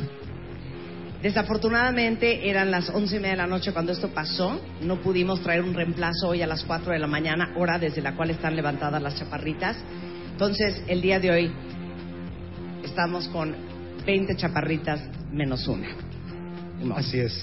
Desafortunadamente 1.27 2.49
eran 2.49 2.71
las 2.71 2.89
once 2.89 3.17
y 3.17 3.19
media 3.19 3.33
de 3.33 3.39
la 3.39 3.47
noche 3.49 3.73
cuando 3.73 3.91
esto 3.91 4.11
pasó. 4.11 4.61
No 4.83 5.01
pudimos 5.01 5.43
traer 5.43 5.63
un 5.63 5.75
reemplazo 5.75 6.29
hoy 6.29 6.41
a 6.41 6.47
las 6.47 6.63
4 6.63 6.93
de 6.93 7.01
la 7.01 7.09
mañana, 7.09 7.53
hora 7.57 7.81
desde 7.81 8.01
la 8.01 8.15
cual 8.15 8.31
están 8.31 8.55
levantadas 8.55 9.03
las 9.03 9.17
chaparritas. 9.19 9.77
Entonces, 10.31 10.81
el 10.87 11.03
día 11.03 11.19
de 11.19 11.33
hoy 11.33 11.53
estamos 12.85 13.27
con 13.27 13.57
20 14.07 14.37
chaparritas 14.37 15.01
menos 15.33 15.67
una. 15.67 15.89
Así 16.95 17.19
es. 17.19 17.37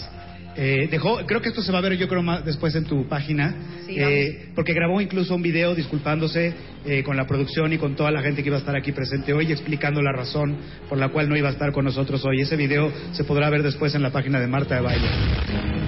Eh, 0.56 0.88
dejó, 0.92 1.18
creo 1.26 1.42
que 1.42 1.50
esto 1.50 1.62
se 1.62 1.72
va 1.72 1.80
a 1.80 1.82
ver 1.82 1.98
yo 1.98 2.08
creo 2.08 2.22
más 2.22 2.46
después 2.46 2.76
en 2.76 2.86
tu 2.86 3.08
página, 3.08 3.56
Sí, 3.88 3.96
eh, 3.98 4.50
porque 4.56 4.74
grabó 4.74 5.02
incluso 5.02 5.36
un 5.36 5.42
video 5.42 5.74
disculpándose 5.74 6.54
eh, 6.86 7.04
con 7.04 7.18
la 7.18 7.26
producción 7.26 7.74
y 7.74 7.78
con 7.78 7.96
toda 7.96 8.12
la 8.12 8.22
gente 8.22 8.44
que 8.44 8.50
iba 8.50 8.58
a 8.58 8.60
estar 8.60 8.76
aquí 8.76 8.92
presente 8.92 9.34
hoy, 9.34 9.52
explicando 9.52 10.02
la 10.02 10.12
razón 10.12 10.58
por 10.88 10.98
la 10.98 11.10
cual 11.10 11.28
no 11.28 11.36
iba 11.36 11.50
a 11.50 11.52
estar 11.52 11.72
con 11.72 11.86
nosotros 11.86 12.24
hoy. 12.26 12.42
Ese 12.42 12.56
video 12.56 12.92
se 13.14 13.24
podrá 13.24 13.50
ver 13.50 13.64
después 13.64 13.96
en 13.96 14.04
la 14.04 14.12
página 14.12 14.40
de 14.40 14.48
Marta 14.48 14.76
de 14.76 14.82
Baile. 14.82 15.08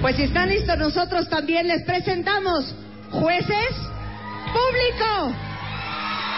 Pues 0.00 0.16
si 0.16 0.22
están 0.24 0.48
listos, 0.48 0.76
nosotros 0.78 1.28
también 1.28 1.68
les 1.68 1.84
presentamos 1.84 2.74
jueces, 3.10 3.70
público, 4.52 5.34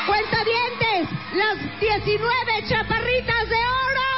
cuentavientes, 0.06 1.08
las 1.34 1.80
19 1.80 2.22
chaparritas 2.68 3.48
de 3.48 3.56
oro. 3.56 4.08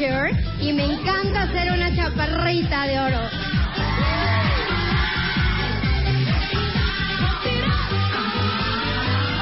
Y 0.00 0.72
me 0.72 0.84
encanta 0.94 1.46
ser 1.52 1.70
una 1.72 1.94
chaparrita 1.94 2.86
de 2.86 2.98
oro. 3.00 3.18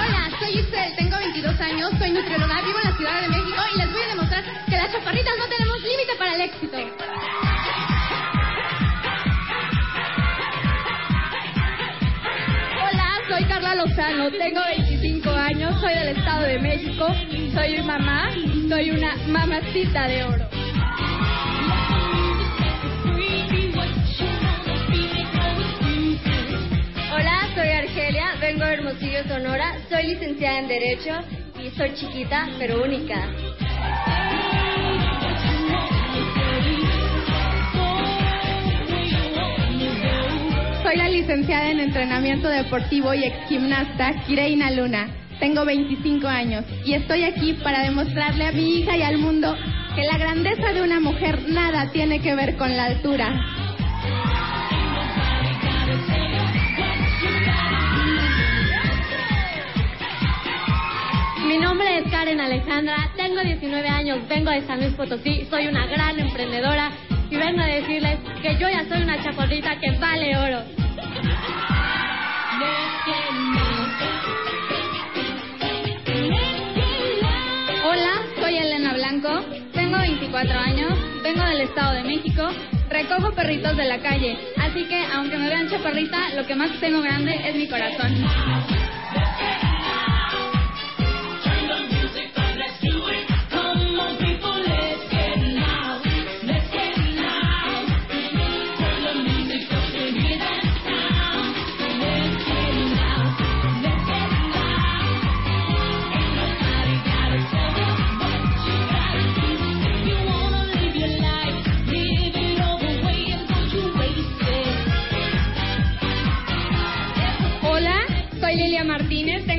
Hola, 0.00 0.30
soy 0.40 0.58
Isel, 0.58 0.96
tengo 0.96 1.16
22 1.16 1.60
años, 1.60 1.92
soy 2.00 2.10
nutrióloga, 2.10 2.60
vivo 2.62 2.78
en 2.82 2.90
la 2.90 2.96
Ciudad 2.96 3.20
de 3.20 3.28
México 3.28 3.62
y 3.72 3.78
les 3.78 3.92
voy 3.92 4.02
a 4.02 4.08
demostrar 4.08 4.44
que 4.68 4.76
las 4.76 4.90
chaparritas 4.90 5.34
no 5.38 5.46
tenemos 5.46 5.80
límite 5.80 6.16
para 6.18 6.34
el 6.34 6.40
éxito. 6.40 6.76
Hola, 12.82 13.08
soy 13.28 13.44
Carla 13.44 13.74
Lozano, 13.76 14.28
tengo 14.32 14.60
25 14.76 15.30
años, 15.30 15.80
soy 15.80 15.94
del 15.94 16.08
Estado 16.18 16.42
de 16.42 16.58
México, 16.58 17.06
soy 17.54 17.80
mamá, 17.84 18.32
soy 18.68 18.90
una 18.90 19.16
mamacita 19.28 20.06
de 20.08 20.24
oro. 20.24 20.44
Hola, 27.14 27.48
soy 27.54 27.68
Argelia, 27.68 28.34
vengo 28.40 28.64
de 28.66 28.72
Hermosillo, 28.74 29.24
Sonora, 29.26 29.74
soy 29.88 30.08
licenciada 30.08 30.58
en 30.58 30.68
Derecho 30.68 31.12
y 31.64 31.70
soy 31.70 31.94
chiquita 31.94 32.48
pero 32.58 32.82
única. 32.82 33.26
Soy 40.82 40.96
la 40.96 41.08
licenciada 41.08 41.70
en 41.70 41.80
entrenamiento 41.80 42.48
deportivo 42.48 43.14
y 43.14 43.24
ex 43.24 43.48
gimnasta 43.48 44.12
Kireina 44.26 44.70
Luna. 44.70 45.27
Tengo 45.40 45.64
25 45.64 46.26
años 46.26 46.64
y 46.84 46.94
estoy 46.94 47.24
aquí 47.24 47.54
para 47.62 47.82
demostrarle 47.82 48.46
a 48.46 48.52
mi 48.52 48.78
hija 48.78 48.96
y 48.96 49.02
al 49.02 49.18
mundo 49.18 49.54
que 49.94 50.02
la 50.04 50.18
grandeza 50.18 50.72
de 50.72 50.82
una 50.82 51.00
mujer 51.00 51.48
nada 51.48 51.90
tiene 51.92 52.20
que 52.20 52.34
ver 52.34 52.56
con 52.56 52.76
la 52.76 52.86
altura. 52.86 53.40
Mi 61.46 61.56
nombre 61.58 61.98
es 61.98 62.10
Karen 62.10 62.40
Alejandra, 62.40 63.10
tengo 63.16 63.40
19 63.40 63.88
años, 63.88 64.18
vengo 64.28 64.50
de 64.50 64.66
San 64.66 64.80
Luis 64.80 64.94
Potosí, 64.94 65.46
soy 65.48 65.68
una 65.68 65.86
gran 65.86 66.18
emprendedora 66.18 66.90
y 67.30 67.36
vengo 67.36 67.62
a 67.62 67.66
decirles 67.66 68.18
que 68.42 68.54
yo 68.58 68.68
ya 68.68 68.86
soy 68.88 69.02
una 69.02 69.22
chaparrita 69.22 69.78
que 69.78 69.92
vale 69.92 70.36
oro. 70.36 70.62
24 80.30 80.58
años, 80.60 80.92
vengo 81.22 81.42
del 81.42 81.62
Estado 81.62 81.94
de 81.94 82.02
México, 82.02 82.48
recojo 82.90 83.32
perritos 83.34 83.74
de 83.76 83.84
la 83.84 83.98
calle, 83.98 84.36
así 84.58 84.84
que 84.84 85.02
aunque 85.14 85.38
me 85.38 85.48
vean 85.48 85.70
chaparrita, 85.70 86.34
lo 86.36 86.46
que 86.46 86.54
más 86.54 86.70
tengo 86.80 87.00
grande 87.00 87.34
es 87.48 87.56
mi 87.56 87.66
corazón. 87.66 88.87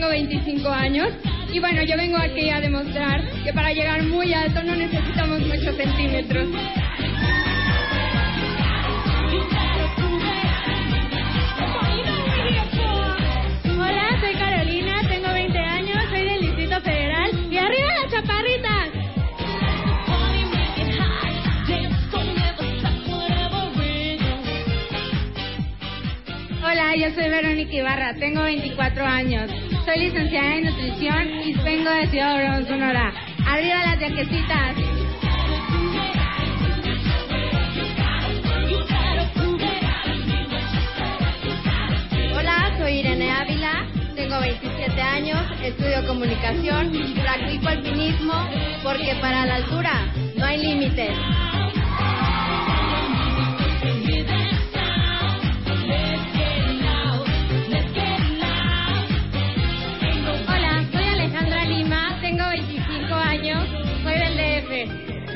25 0.09 0.69
años 0.69 1.09
y 1.53 1.59
bueno, 1.59 1.83
yo 1.83 1.95
vengo 1.95 2.17
aquí 2.17 2.49
a 2.49 2.59
demostrar 2.59 3.21
que 3.43 3.53
para 3.53 3.71
llegar 3.71 4.03
muy 4.03 4.33
alto 4.33 4.63
no 4.63 4.75
necesitamos 4.75 5.39
muchos 5.41 5.75
centímetros. 5.75 6.47
Hola, 13.79 14.19
soy 14.19 14.33
Carolina, 14.33 15.01
tengo 15.07 15.33
20 15.33 15.59
años, 15.59 15.97
soy 16.09 16.23
del 16.23 16.41
Distrito 16.41 16.81
Federal 16.81 17.51
y 17.51 17.57
arriba 17.57 17.87
las 18.01 18.11
chaparritas. 18.11 18.89
Hola, 26.63 26.95
yo 26.95 27.15
soy 27.15 27.29
Verónica 27.29 27.73
Ibarra, 27.73 28.13
tengo 28.15 28.43
24 28.43 29.05
años. 29.05 29.68
Soy 29.85 29.99
licenciada 29.99 30.55
en 30.55 30.65
nutrición 30.65 31.29
y 31.43 31.53
vengo 31.53 31.89
de 31.89 32.07
Ciudad 32.07 32.35
Obregón, 32.35 32.67
Sonora. 32.67 33.13
Arriba 33.47 33.85
las 33.85 33.99
viajecitas. 33.99 34.75
Hola, 42.35 42.75
soy 42.77 42.93
Irene 42.99 43.31
Ávila, 43.31 43.87
tengo 44.15 44.39
27 44.39 45.01
años, 45.01 45.39
estudio 45.63 46.05
comunicación, 46.07 46.91
practico 47.21 47.67
alpinismo 47.67 48.33
porque 48.83 49.15
para 49.21 49.45
la 49.45 49.55
altura 49.55 50.11
no 50.35 50.45
hay 50.45 50.57
límites. 50.57 51.48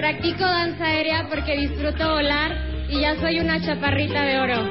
Practico 0.03 0.43
danza 0.43 0.83
aérea 0.83 1.27
porque 1.29 1.55
disfruto 1.55 2.05
volar 2.15 2.51
y 2.89 2.99
ya 2.99 3.15
soy 3.21 3.39
una 3.39 3.61
chaparrita 3.61 4.21
de 4.23 4.37
oro. 4.37 4.69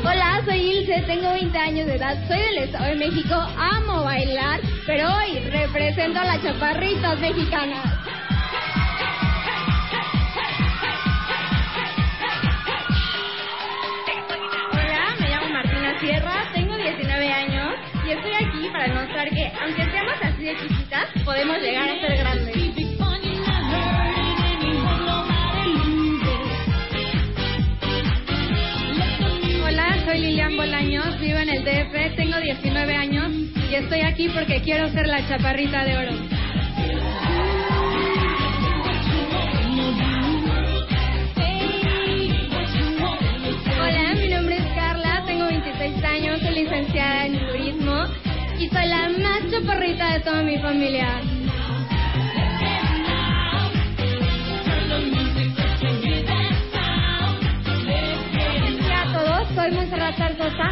Hola, 0.00 0.42
soy 0.44 0.58
Ilse, 0.58 1.04
tengo 1.06 1.30
20 1.30 1.58
años 1.58 1.86
de 1.86 1.94
edad, 1.94 2.26
soy 2.26 2.40
del 2.40 2.58
Estado 2.58 2.86
de 2.86 2.96
México, 2.96 3.34
amo 3.56 4.02
bailar, 4.02 4.60
pero 4.84 5.14
hoy 5.14 5.38
represento 5.50 6.18
a 6.18 6.24
las 6.24 6.42
chaparritas 6.42 7.20
mexicanas. 7.20 7.84
Hola, 14.72 15.16
me 15.20 15.28
llamo 15.28 15.48
Martina 15.50 16.00
Sierra, 16.00 16.28
tengo 16.28 16.28
19 16.28 16.32
años 16.32 16.47
y 18.08 18.12
estoy 18.12 18.32
aquí 18.32 18.68
para 18.72 18.84
demostrar 18.84 19.28
que, 19.28 19.52
aunque 19.60 19.84
seamos 19.90 20.14
así 20.22 20.42
de 20.42 20.56
chiquitas, 20.56 21.08
podemos 21.26 21.58
llegar 21.58 21.90
a 21.90 22.00
ser 22.00 22.16
grandes. 22.16 22.56
Hola, 29.62 30.04
soy 30.06 30.18
Lilian 30.20 30.56
Bolaños, 30.56 31.20
vivo 31.20 31.38
en 31.38 31.50
el 31.50 31.64
DF, 31.64 32.16
tengo 32.16 32.38
19 32.38 32.96
años 32.96 33.30
y 33.70 33.74
estoy 33.74 34.00
aquí 34.00 34.30
porque 34.30 34.62
quiero 34.62 34.88
ser 34.88 35.06
la 35.06 35.28
chaparrita 35.28 35.84
de 35.84 35.98
oro. 35.98 36.12
Hola, 43.80 44.14
mi 44.14 44.28
nombre 44.28 44.56
es 44.56 44.66
Carla, 44.74 45.22
tengo 45.26 45.44
26 45.46 46.04
años, 46.04 46.40
soy 46.40 46.54
licenciada 46.54 47.27
soy 48.70 48.86
la 48.86 49.08
más 49.08 49.50
chaparrita 49.50 50.14
de 50.14 50.20
toda 50.20 50.42
mi 50.42 50.58
familia. 50.58 51.20
Hola 58.84 59.02
a 59.02 59.12
todos, 59.12 59.48
Soy 59.54 59.70
Montserrat 59.72 60.16
Zarzosa. 60.16 60.70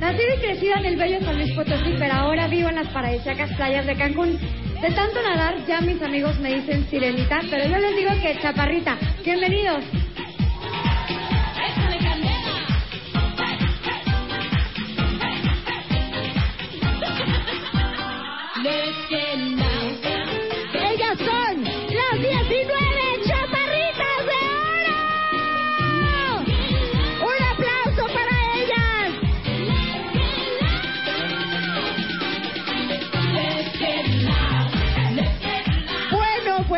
Nacida 0.00 0.34
y 0.34 0.40
crecida 0.40 0.74
en 0.78 0.86
el 0.86 0.96
bello 0.96 1.20
San 1.24 1.38
Luis 1.38 1.52
Potosí, 1.54 1.94
pero 1.98 2.14
ahora 2.14 2.48
vivo 2.48 2.68
en 2.68 2.76
las 2.76 2.88
paradisíacas 2.88 3.52
playas 3.54 3.86
de 3.86 3.96
Cancún. 3.96 4.38
De 4.80 4.90
tanto 4.90 5.22
nadar, 5.22 5.64
ya 5.66 5.80
mis 5.80 6.02
amigos 6.02 6.38
me 6.40 6.54
dicen 6.54 6.86
sirenita, 6.90 7.40
pero 7.50 7.66
yo 7.68 7.78
les 7.78 7.96
digo 7.96 8.10
que 8.20 8.38
chaparrita. 8.40 8.98
Bienvenidos. 9.24 9.84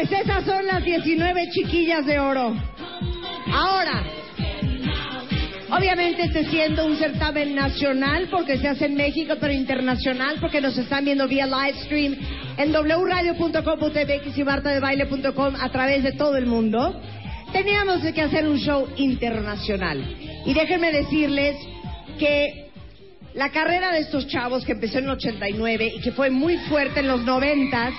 Pues 0.07 0.21
esas 0.21 0.45
son 0.45 0.67
las 0.67 0.85
19 0.85 1.49
chiquillas 1.51 2.05
de 2.05 2.19
oro. 2.19 2.55
Ahora, 3.53 4.03
obviamente 5.71 6.25
este 6.25 6.45
siendo 6.51 6.85
un 6.85 6.97
certamen 6.97 7.55
nacional 7.55 8.29
porque 8.31 8.59
se 8.59 8.69
hace 8.69 8.87
en 8.87 8.97
México, 8.97 9.35
pero 9.40 9.53
internacional 9.53 10.37
porque 10.40 10.61
nos 10.61 10.77
están 10.77 11.05
viendo 11.05 11.27
vía 11.27 11.47
live 11.47 11.79
stream 11.85 12.17
en 12.57 12.73
wradio.com.mx 12.73 14.38
y 14.38 14.45
martadebaile.com 14.45 15.55
a 15.61 15.69
través 15.71 16.03
de 16.03 16.12
todo 16.12 16.37
el 16.37 16.47
mundo. 16.47 17.01
Teníamos 17.53 18.01
que 18.03 18.21
hacer 18.21 18.47
un 18.47 18.59
show 18.59 18.88
internacional. 18.97 20.05
Y 20.45 20.53
déjenme 20.53 20.93
decirles 20.93 21.57
que 22.19 22.69
la 23.35 23.51
carrera 23.51 23.93
de 23.93 24.01
estos 24.01 24.27
chavos 24.27 24.64
que 24.64 24.73
empezó 24.73 24.99
en 24.99 25.05
el 25.05 25.11
89 25.12 25.95
y 25.97 26.01
que 26.01 26.12
fue 26.12 26.31
muy 26.31 26.59
fuerte 26.59 27.01
en 27.01 27.09
los 27.09 27.25
90 27.25 27.93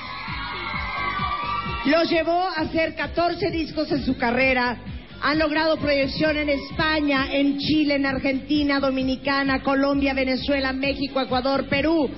los 1.86 2.10
llevó 2.10 2.42
a 2.42 2.62
hacer 2.62 2.96
14 2.96 3.52
discos 3.52 3.92
en 3.92 4.04
su 4.04 4.18
carrera. 4.18 4.78
Han 5.22 5.40
logrado 5.40 5.78
proyección 5.78 6.38
en 6.38 6.50
España, 6.50 7.28
en 7.32 7.58
Chile, 7.58 7.96
en 7.96 8.06
Argentina, 8.06 8.80
Dominicana, 8.80 9.62
Colombia, 9.62 10.14
Venezuela, 10.14 10.74
México, 10.74 11.22
Ecuador, 11.22 11.68
Perú, 11.68 12.10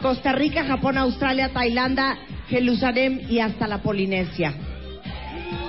Costa 0.00 0.32
Rica, 0.32 0.64
Japón, 0.64 0.98
Australia, 0.98 1.50
Tailandia, 1.52 2.18
Jerusalén 2.48 3.22
y 3.28 3.40
hasta 3.40 3.66
la 3.66 3.78
Polinesia. 3.82 4.54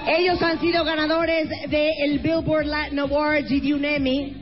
Ellos 0.07 0.41
han 0.41 0.59
sido 0.59 0.83
ganadores 0.83 1.49
del 1.69 2.19
Billboard 2.19 2.65
Latin 2.65 2.99
Awards 2.99 3.51
y 3.51 3.59
de 3.59 3.73
un 3.73 3.85
Emmy. 3.85 4.33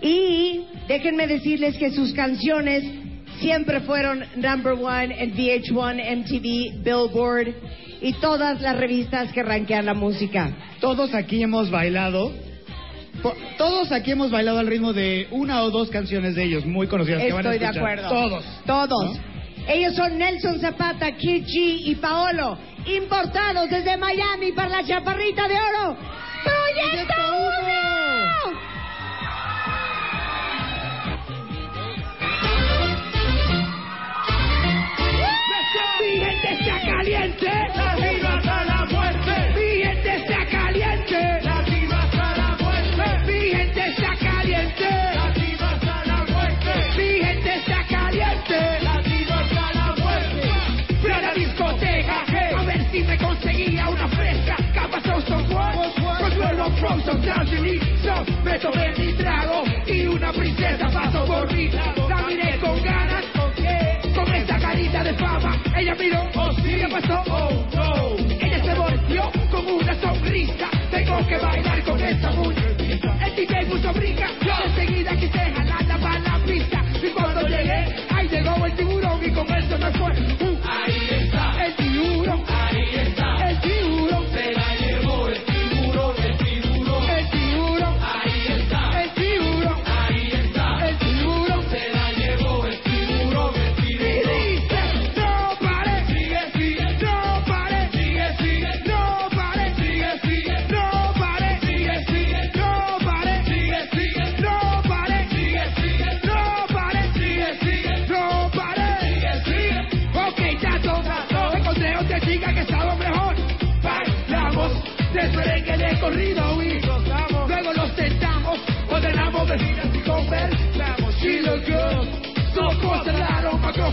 Y 0.00 0.64
déjenme 0.86 1.26
decirles 1.26 1.76
que 1.76 1.90
sus 1.90 2.12
canciones 2.12 2.84
siempre 3.40 3.80
fueron 3.80 4.24
number 4.36 4.72
one 4.72 5.14
en 5.18 5.34
VH1, 5.34 6.16
MTV, 6.18 6.82
Billboard 6.82 7.54
y 8.04 8.12
todas 8.20 8.60
las 8.60 8.76
revistas 8.76 9.32
que 9.32 9.42
rankean 9.42 9.86
la 9.86 9.94
música. 9.94 10.50
Todos 10.80 11.14
aquí 11.14 11.42
hemos 11.42 11.70
bailado. 11.70 12.30
po- 13.22 13.34
Todos 13.56 13.90
aquí 13.92 14.10
hemos 14.12 14.30
bailado 14.30 14.58
al 14.58 14.66
ritmo 14.66 14.92
de 14.92 15.26
una 15.30 15.62
o 15.62 15.70
dos 15.70 15.88
canciones 15.88 16.34
de 16.34 16.44
ellos, 16.44 16.66
muy 16.66 16.86
conocidas. 16.86 17.22
que 17.22 17.32
van 17.32 17.46
a 17.46 17.50
Estoy 17.54 17.58
de 17.58 17.64
escuchar. 17.64 17.98
acuerdo. 17.98 18.08
Todos. 18.10 18.44
Todos. 18.66 19.18
Ellos 19.66 19.94
son 19.96 20.18
Nelson 20.18 20.60
Zapata, 20.60 21.08
G 21.16 21.42
y 21.46 21.94
Paolo, 21.94 22.58
importados 22.86 23.70
desde 23.70 23.96
Miami 23.96 24.52
para 24.52 24.68
la 24.68 24.84
Chaparrita 24.84 25.48
de 25.48 25.54
Oro. 25.54 25.96
¡Proyecto 26.44 27.14
1! 27.62 28.73
Caliente, 37.04 37.48
arriba 37.48 38.34
hasta 38.34 38.64
la 38.64 38.86
muerte. 38.86 39.32
Mi 39.54 39.84
gente 39.84 40.16
está 40.16 40.46
caliente, 40.46 41.16
arriba 41.16 41.98
hasta 42.02 42.36
la 42.36 42.56
muerte. 42.58 43.26
Mi 43.26 43.40
gente 43.50 43.88
está 43.88 44.16
caliente, 44.16 44.86
arriba 44.86 45.70
hasta 45.70 46.04
la 46.06 46.24
muerte. 46.32 46.72
Mi 46.96 47.24
gente 47.24 47.54
está 47.56 47.86
caliente, 47.88 48.56
arriba 48.88 49.34
hasta 49.38 49.72
la 49.74 49.94
muerte. 50.02 50.96
Fui 51.02 51.10
a 51.10 51.20
la 51.20 51.34
discoteca 51.34 52.24
a 52.56 52.62
ver 52.64 52.90
si 52.90 53.02
me 53.02 53.18
conseguía 53.18 53.88
una 53.90 54.08
fresca. 54.08 54.56
Capas 54.72 55.02
son 55.26 55.44
Con 55.44 56.38
nuevo 56.38 56.70
Frozen, 56.78 57.20
Dancing 57.22 57.80
So, 58.02 58.24
me 58.44 58.58
tomé 58.58 58.94
mi 58.96 59.12
trago 59.12 59.62
y 59.86 60.06
una 60.06 60.32
princesa 60.32 60.88
pasó 60.88 61.24
por 61.26 61.52
mí. 61.52 61.68
La 62.08 62.22
miré 62.26 62.58
con 62.60 62.82
ganas, 62.82 63.03
carita 64.94 65.02
de 65.02 65.14
fama. 65.14 65.62
Ella 65.76 65.94
miró, 65.98 66.30
oh 66.36 66.52
sí, 66.52 66.62
¿qué 66.62 66.88
pasó? 66.88 67.22
Oh 67.30 67.66
no. 67.74 68.16
Ella 68.40 68.64
se 68.64 68.74
volvió 68.74 69.30
con 69.50 69.66
una 69.66 69.94
sonrisa. 70.00 70.70
Tengo 70.90 71.26
que 71.26 71.36
bailar 71.38 71.82
con 71.82 72.00
esta 72.00 72.30
muñeca. 72.30 73.26
El 73.26 73.36
DJ 73.36 73.66
puso 73.66 73.92
brinca, 73.92 74.28
yo 74.40 74.52
enseguida 74.64 75.16
quise 75.16 75.38
jalarla 75.38 75.98
para 75.98 76.18
la 76.20 76.38
pista. 76.44 76.84
Y 77.02 77.10
cuando 77.10 77.42
llegué, 77.42 77.94
ahí 78.10 78.28
llegó 78.28 78.66
el 78.66 78.72
tiburón 78.74 79.24
y 79.24 79.30
con 79.30 79.54
eso 79.54 79.78
me 79.78 79.90
fue. 79.92 80.53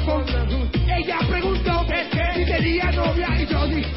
Ella 0.04 1.20
preguntó 1.30 1.86
si 2.34 2.46
tenía 2.46 2.92
novia 2.92 3.28
y 3.40 3.46
yo 3.46 3.68
dije 3.68 3.92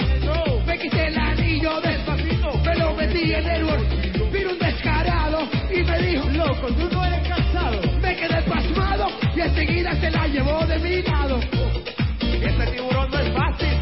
Me 0.66 0.78
quité 0.78 1.06
el 1.06 1.18
anillo 1.18 1.80
despacito, 1.80 2.58
me 2.62 2.76
lo 2.76 2.94
metí 2.94 3.32
en 3.32 3.46
el 3.46 3.64
bolsillo. 3.64 4.30
Vino 4.30 4.50
un 4.50 4.58
descarado 4.58 5.48
y 5.72 5.82
me 5.82 5.98
dijo, 6.02 6.28
loco, 6.28 6.66
tú 6.74 6.88
no 6.92 7.04
eres 7.06 7.26
casado. 7.26 7.80
Me 8.02 8.16
quedé 8.16 8.42
pasmado 8.42 9.06
y 9.34 9.40
enseguida 9.40 9.94
se 9.98 10.10
la 10.10 10.26
llevó 10.26 10.66
de 10.66 10.78
mi 10.78 11.02
lado. 11.02 11.40
Este 12.20 12.66
tiburón 12.72 13.10
no 13.10 13.18
es 13.18 13.32
fácil, 13.32 13.73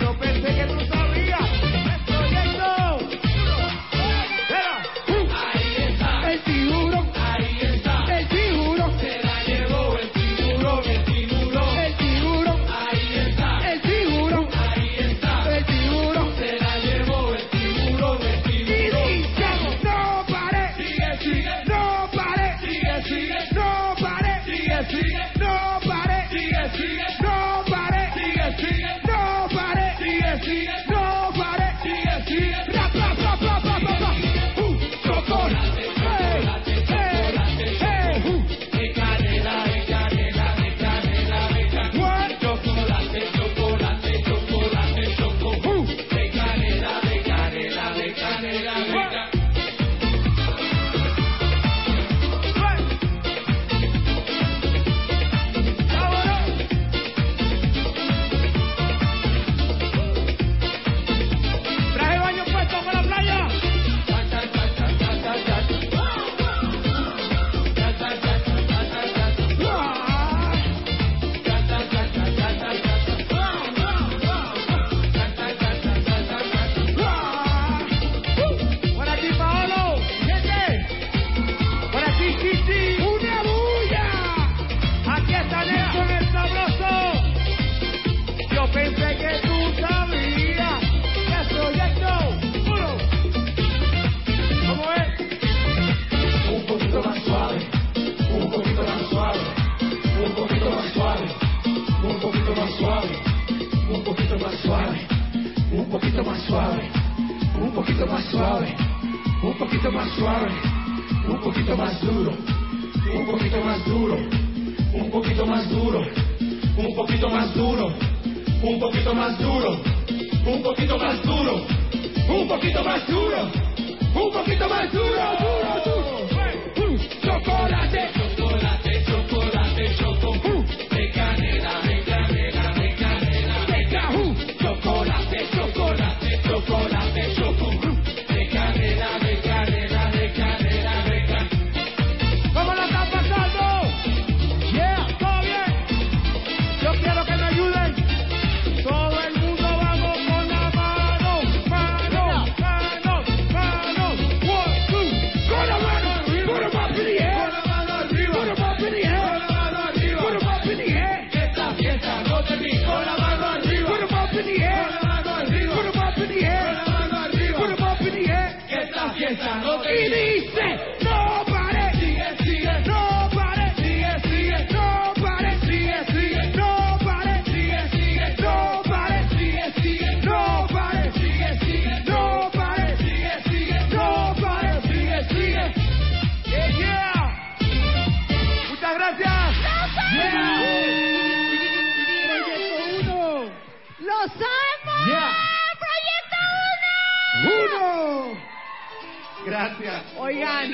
Oigan, 200.33 200.71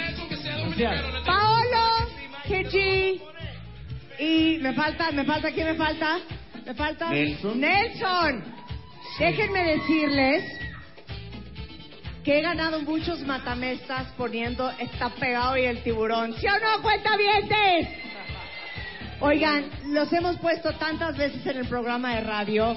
Gracias. 0.76 1.24
Paolo, 1.26 2.08
Keji 2.46 3.20
y 4.20 4.58
me 4.60 4.72
falta, 4.74 5.10
me 5.10 5.24
falta, 5.24 5.50
¿quién 5.50 5.66
me 5.66 5.74
falta? 5.74 6.18
Me 6.64 6.74
falta 6.74 7.10
Nelson. 7.10 7.60
Nelson. 7.60 8.44
Déjenme 9.18 9.64
decirles 9.64 10.44
que 12.22 12.38
he 12.38 12.42
ganado 12.42 12.80
muchos 12.82 13.20
matamestas 13.22 14.12
poniendo 14.16 14.70
está 14.78 15.08
pegado 15.10 15.56
y 15.56 15.64
el 15.64 15.82
tiburón. 15.82 16.34
¿Sí 16.34 16.46
o 16.46 16.58
no, 16.60 16.82
cuenta 16.82 17.10
Oigan, 19.20 19.68
los 19.86 20.12
hemos 20.12 20.36
puesto 20.36 20.72
tantas 20.74 21.16
veces 21.16 21.44
en 21.46 21.56
el 21.56 21.66
programa 21.66 22.14
de 22.14 22.20
radio. 22.20 22.76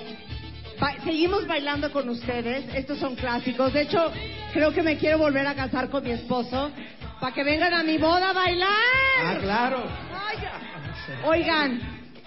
Ba- 0.82 0.96
seguimos 1.06 1.46
bailando 1.48 1.92
con 1.92 2.10
ustedes. 2.10 2.66
Estos 2.76 2.98
son 2.98 3.16
clásicos. 3.16 3.72
De 3.72 3.84
hecho, 3.84 4.12
creo 4.52 4.74
que 4.74 4.82
me 4.82 4.98
quiero 4.98 5.20
volver 5.20 5.46
a 5.48 5.54
casar 5.56 5.90
con 5.90 6.04
mi 6.04 6.10
esposo 6.12 6.72
para 7.22 7.34
que 7.34 7.44
vengan 7.44 7.74
a 7.74 7.84
mi 7.84 7.98
boda 8.00 8.32
a 8.32 8.34
bailar. 8.34 8.70
Ah, 9.24 9.38
claro. 9.40 9.84
Oigan, 11.26 11.80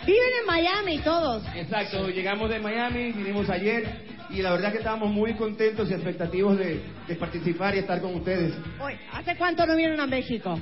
viven 0.06 0.30
en 0.40 0.46
Miami 0.46 0.98
todos. 0.98 1.42
Exacto, 1.56 2.08
llegamos 2.08 2.48
de 2.48 2.60
Miami, 2.60 3.12
vinimos 3.12 3.50
ayer 3.50 4.04
y 4.30 4.40
la 4.42 4.52
verdad 4.52 4.70
que 4.72 4.78
estábamos 4.78 5.10
muy 5.10 5.34
contentos 5.34 5.90
y 5.90 5.94
expectativos 5.94 6.56
de, 6.58 6.80
de 7.08 7.14
participar 7.16 7.74
y 7.74 7.78
estar 7.78 8.00
con 8.00 8.14
ustedes. 8.14 8.54
Oye, 8.80 8.98
¿Hace 9.12 9.36
cuánto 9.36 9.66
no 9.66 9.74
vienen 9.76 9.98
a 10.00 10.06
México? 10.06 10.58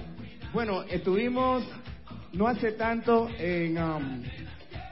Bueno, 0.53 0.83
estuvimos 0.85 1.65
no 2.33 2.47
hace 2.47 2.73
tanto 2.73 3.29
en, 3.39 3.77
um, 3.77 4.23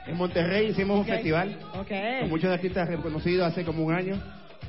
en 0.07 0.17
Monterrey, 0.17 0.67
hicimos 0.71 0.97
un 0.97 1.03
Ok. 1.03 1.07
festival 1.09 1.57
Ok. 1.79 1.91
con 2.21 2.29
muchos 2.29 2.51
artistas 2.51 2.87
reconocidos 2.87 3.47
hace 3.47 3.63
como 3.63 3.83
un 3.83 3.93
año 3.93 4.15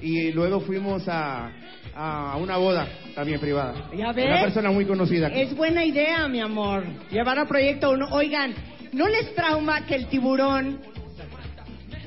y 0.00 0.32
luego 0.32 0.60
fuimos 0.60 1.06
a, 1.08 1.50
a 1.94 2.36
una 2.36 2.56
boda 2.56 2.86
también 3.14 3.38
privada. 3.40 3.74
¿Ya 3.92 4.04
Una 4.10 4.12
ves? 4.12 4.42
persona 4.42 4.70
muy 4.70 4.84
conocida. 4.84 5.28
aquí. 5.28 5.40
Es 5.40 5.54
buena 5.56 5.84
idea, 5.84 6.26
mi 6.28 6.40
amor. 6.40 6.84
Llevar 7.10 7.38
a 7.38 7.46
Proyecto 7.46 7.90
Uno. 7.92 8.08
Oigan, 8.10 8.52
¿no 8.92 9.08
les 9.08 9.34
trauma 9.34 9.86
que 9.86 9.94
el 9.94 10.06
tiburón, 10.08 10.80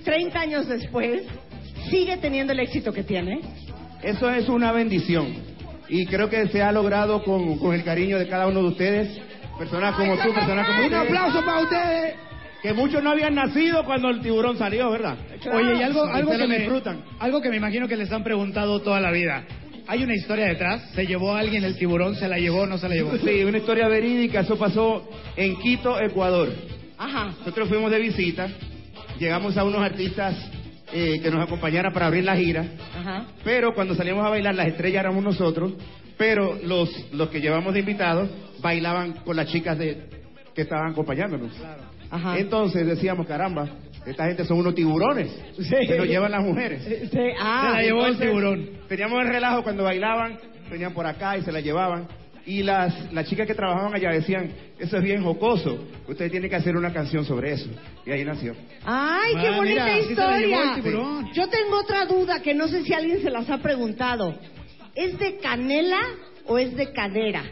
30 0.03 0.39
años 0.39 0.67
después, 0.67 1.23
sigue 1.89 2.17
teniendo 2.17 2.53
el 2.53 2.59
éxito 2.59 2.91
que 2.93 3.03
tiene? 3.03 3.39
Eso 4.03 4.29
es 4.29 4.49
una 4.49 4.71
bendición 4.71 5.33
y 5.87 6.05
creo 6.05 6.29
que 6.29 6.47
se 6.49 6.61
ha 6.61 6.71
logrado 6.71 7.23
con, 7.23 7.57
con 7.59 7.73
el 7.73 7.83
cariño 7.83 8.19
de 8.19 8.27
cada 8.27 8.47
uno 8.47 8.61
de 8.61 8.67
ustedes, 8.69 9.19
personas 9.57 9.95
como 9.95 10.15
tú, 10.17 10.33
personas 10.33 10.67
como 10.67 10.79
Un 10.79 10.85
ustedes. 10.85 11.03
aplauso 11.07 11.45
para 11.45 11.61
ustedes. 11.61 12.15
Que 12.65 12.73
muchos 12.73 13.03
no 13.03 13.11
habían 13.11 13.35
nacido 13.35 13.85
cuando 13.85 14.09
el 14.09 14.21
tiburón 14.21 14.57
salió, 14.57 14.89
¿verdad? 14.89 15.15
Oye, 15.53 15.75
y 15.77 15.83
algo, 15.83 16.03
algo, 16.03 16.31
que 16.31 16.47
me, 16.47 16.57
disfrutan. 16.57 16.99
algo 17.19 17.39
que 17.39 17.49
me 17.49 17.57
imagino 17.57 17.87
que 17.87 17.95
les 17.95 18.11
han 18.11 18.23
preguntado 18.23 18.81
toda 18.81 18.99
la 18.99 19.11
vida. 19.11 19.43
¿Hay 19.85 20.03
una 20.03 20.15
historia 20.15 20.47
detrás? 20.47 20.81
¿Se 20.95 21.05
llevó 21.05 21.35
a 21.35 21.41
alguien 21.41 21.63
el 21.63 21.77
tiburón? 21.77 22.15
¿Se 22.15 22.27
la 22.27 22.39
llevó 22.39 22.65
no 22.65 22.79
se 22.79 22.89
la 22.89 22.95
llevó? 22.95 23.15
Sí, 23.19 23.43
una 23.43 23.59
historia 23.59 23.87
verídica, 23.87 24.39
eso 24.39 24.57
pasó 24.57 25.07
en 25.35 25.57
Quito, 25.57 26.01
Ecuador. 26.01 26.51
Ajá. 26.97 27.35
Nosotros 27.37 27.69
fuimos 27.69 27.91
de 27.91 27.99
visita, 27.99 28.49
llegamos 29.19 29.55
a 29.57 29.63
unos 29.63 29.83
artistas 29.83 30.35
eh, 30.91 31.19
que 31.21 31.29
nos 31.29 31.43
acompañaran 31.43 31.93
para 31.93 32.07
abrir 32.07 32.23
la 32.23 32.35
gira, 32.35 32.65
Ajá. 32.99 33.27
pero 33.43 33.75
cuando 33.75 33.93
salíamos 33.93 34.25
a 34.25 34.29
bailar 34.29 34.55
las 34.55 34.69
estrellas 34.69 35.01
éramos 35.01 35.23
nosotros, 35.23 35.73
pero 36.17 36.57
los, 36.63 36.89
los 37.13 37.29
que 37.29 37.41
llevamos 37.41 37.75
de 37.75 37.81
invitados 37.81 38.27
bailaban 38.59 39.11
con 39.23 39.35
las 39.35 39.49
chicas 39.49 39.77
de, 39.77 40.09
que 40.55 40.63
estaban 40.63 40.93
acompañándonos. 40.93 41.51
Ajá. 42.11 42.37
Entonces 42.37 42.85
decíamos, 42.85 43.25
caramba, 43.27 43.67
esta 44.05 44.25
gente 44.27 44.45
son 44.45 44.59
unos 44.59 44.75
tiburones, 44.75 45.31
se 45.57 45.97
nos 45.97 46.07
llevan 46.07 46.31
las 46.31 46.43
mujeres. 46.43 46.83
Sí, 47.11 47.17
ah, 47.39 47.69
Se 47.69 47.75
la 47.77 47.81
llevó 47.83 48.05
el 48.05 48.17
tiburón. 48.17 48.69
Teníamos 48.87 49.21
el 49.23 49.27
relajo 49.29 49.63
cuando 49.63 49.83
bailaban, 49.83 50.37
venían 50.69 50.93
por 50.93 51.05
acá 51.07 51.37
y 51.37 51.41
se 51.41 51.51
la 51.51 51.59
llevaban. 51.61 52.07
Y 52.47 52.61
las, 52.61 53.11
las 53.11 53.27
chicas 53.27 53.47
que 53.47 53.55
trabajaban 53.55 53.95
allá 53.95 54.11
decían, 54.11 54.51
eso 54.77 54.97
es 54.97 55.03
bien 55.03 55.23
jocoso, 55.23 55.83
usted 56.07 56.29
tiene 56.29 56.47
que 56.47 56.55
hacer 56.55 56.77
una 56.77 56.93
canción 56.93 57.25
sobre 57.25 57.53
eso. 57.53 57.67
Y 58.05 58.11
ahí 58.11 58.23
nació. 58.23 58.53
Ay, 58.85 59.33
qué 59.41 59.47
Ah, 59.47 59.57
bonita 59.57 59.85
mira, 59.85 59.95
sí 60.03 60.09
historia. 60.11 61.31
Yo 61.33 61.47
tengo 61.49 61.79
otra 61.79 62.05
duda 62.05 62.41
que 62.43 62.53
no 62.53 62.67
sé 62.67 62.83
si 62.83 62.93
alguien 62.93 63.23
se 63.23 63.31
las 63.31 63.49
ha 63.49 63.57
preguntado. 63.57 64.37
¿Es 64.93 65.17
de 65.17 65.37
canela 65.37 65.99
o 66.45 66.59
es 66.59 66.75
de 66.77 66.91
cadera? 66.93 67.43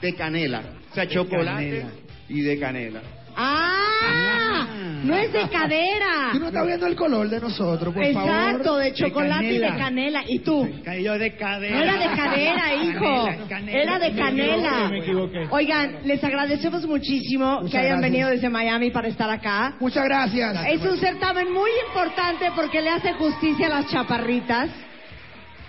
De 0.00 0.14
canela. 0.14 0.62
O 0.92 0.94
sea, 0.94 1.08
chocolate 1.08 1.46
canela. 1.80 1.88
y 2.28 2.40
de 2.42 2.58
canela. 2.60 3.02
Ah, 3.36 4.66
no 5.04 5.16
es 5.16 5.32
de 5.32 5.48
cadera. 5.48 6.30
Tú 6.32 6.38
no 6.38 6.46
estás 6.48 6.66
viendo 6.66 6.86
el 6.86 6.94
color 6.96 7.28
de 7.28 7.40
nosotros, 7.40 7.92
por 7.92 8.12
favor. 8.12 8.28
Exacto, 8.30 8.76
de 8.76 8.92
chocolate 8.94 9.52
y 9.52 9.58
de 9.58 9.68
canela. 9.76 10.22
¿Y 10.26 10.38
tú? 10.40 10.68
Cayó 10.84 11.18
de 11.18 11.36
cadera. 11.36 11.76
No 11.76 11.82
era 11.82 11.96
de 11.98 12.16
cadera, 12.16 12.74
hijo. 12.74 13.24
Canela, 13.24 13.48
canela. 13.48 13.82
Era 13.82 13.98
de 13.98 14.10
Me 14.10 14.20
canela. 14.20 14.54
equivoqué, 14.54 14.88
me 14.90 14.98
equivoqué. 14.98 15.46
Oigan, 15.50 15.96
les 16.04 16.22
agradecemos 16.22 16.86
muchísimo 16.86 17.56
Muchas 17.62 17.70
que 17.72 17.78
hayan 17.78 17.90
gracias. 17.98 18.10
venido 18.12 18.28
desde 18.30 18.48
Miami 18.48 18.90
para 18.90 19.08
estar 19.08 19.28
acá. 19.30 19.74
Muchas 19.80 20.04
gracias. 20.04 20.56
Es 20.68 20.80
un 20.82 20.96
certamen 20.98 21.52
muy 21.52 21.70
importante 21.88 22.50
porque 22.54 22.80
le 22.80 22.90
hace 22.90 23.12
justicia 23.14 23.66
a 23.66 23.70
las 23.70 23.88
chaparritas. 23.88 24.70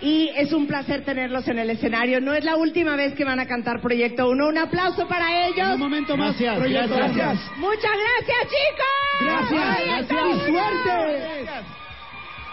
Y 0.04 0.28
es 0.36 0.52
un 0.52 0.66
placer 0.66 1.02
tenerlos 1.02 1.48
en 1.48 1.58
el 1.58 1.70
escenario. 1.70 2.20
No 2.20 2.34
es 2.34 2.44
la 2.44 2.56
última 2.56 2.94
vez 2.94 3.14
que 3.14 3.24
van 3.24 3.40
a 3.40 3.46
cantar 3.46 3.80
Proyecto 3.80 4.28
1. 4.28 4.48
Un 4.48 4.58
aplauso 4.58 5.08
para 5.08 5.46
ellos. 5.46 5.70
Un 5.72 5.78
momento 5.80 6.14
más. 6.14 6.38
Gracias, 6.38 6.58
Proyecto 6.58 6.94
gracias. 6.94 7.40
Uno. 7.56 7.68
Muchas 7.68 7.90
gracias, 8.18 8.52
chicos. 8.52 9.48
Gracias, 9.48 10.08
suerte. 10.46 11.46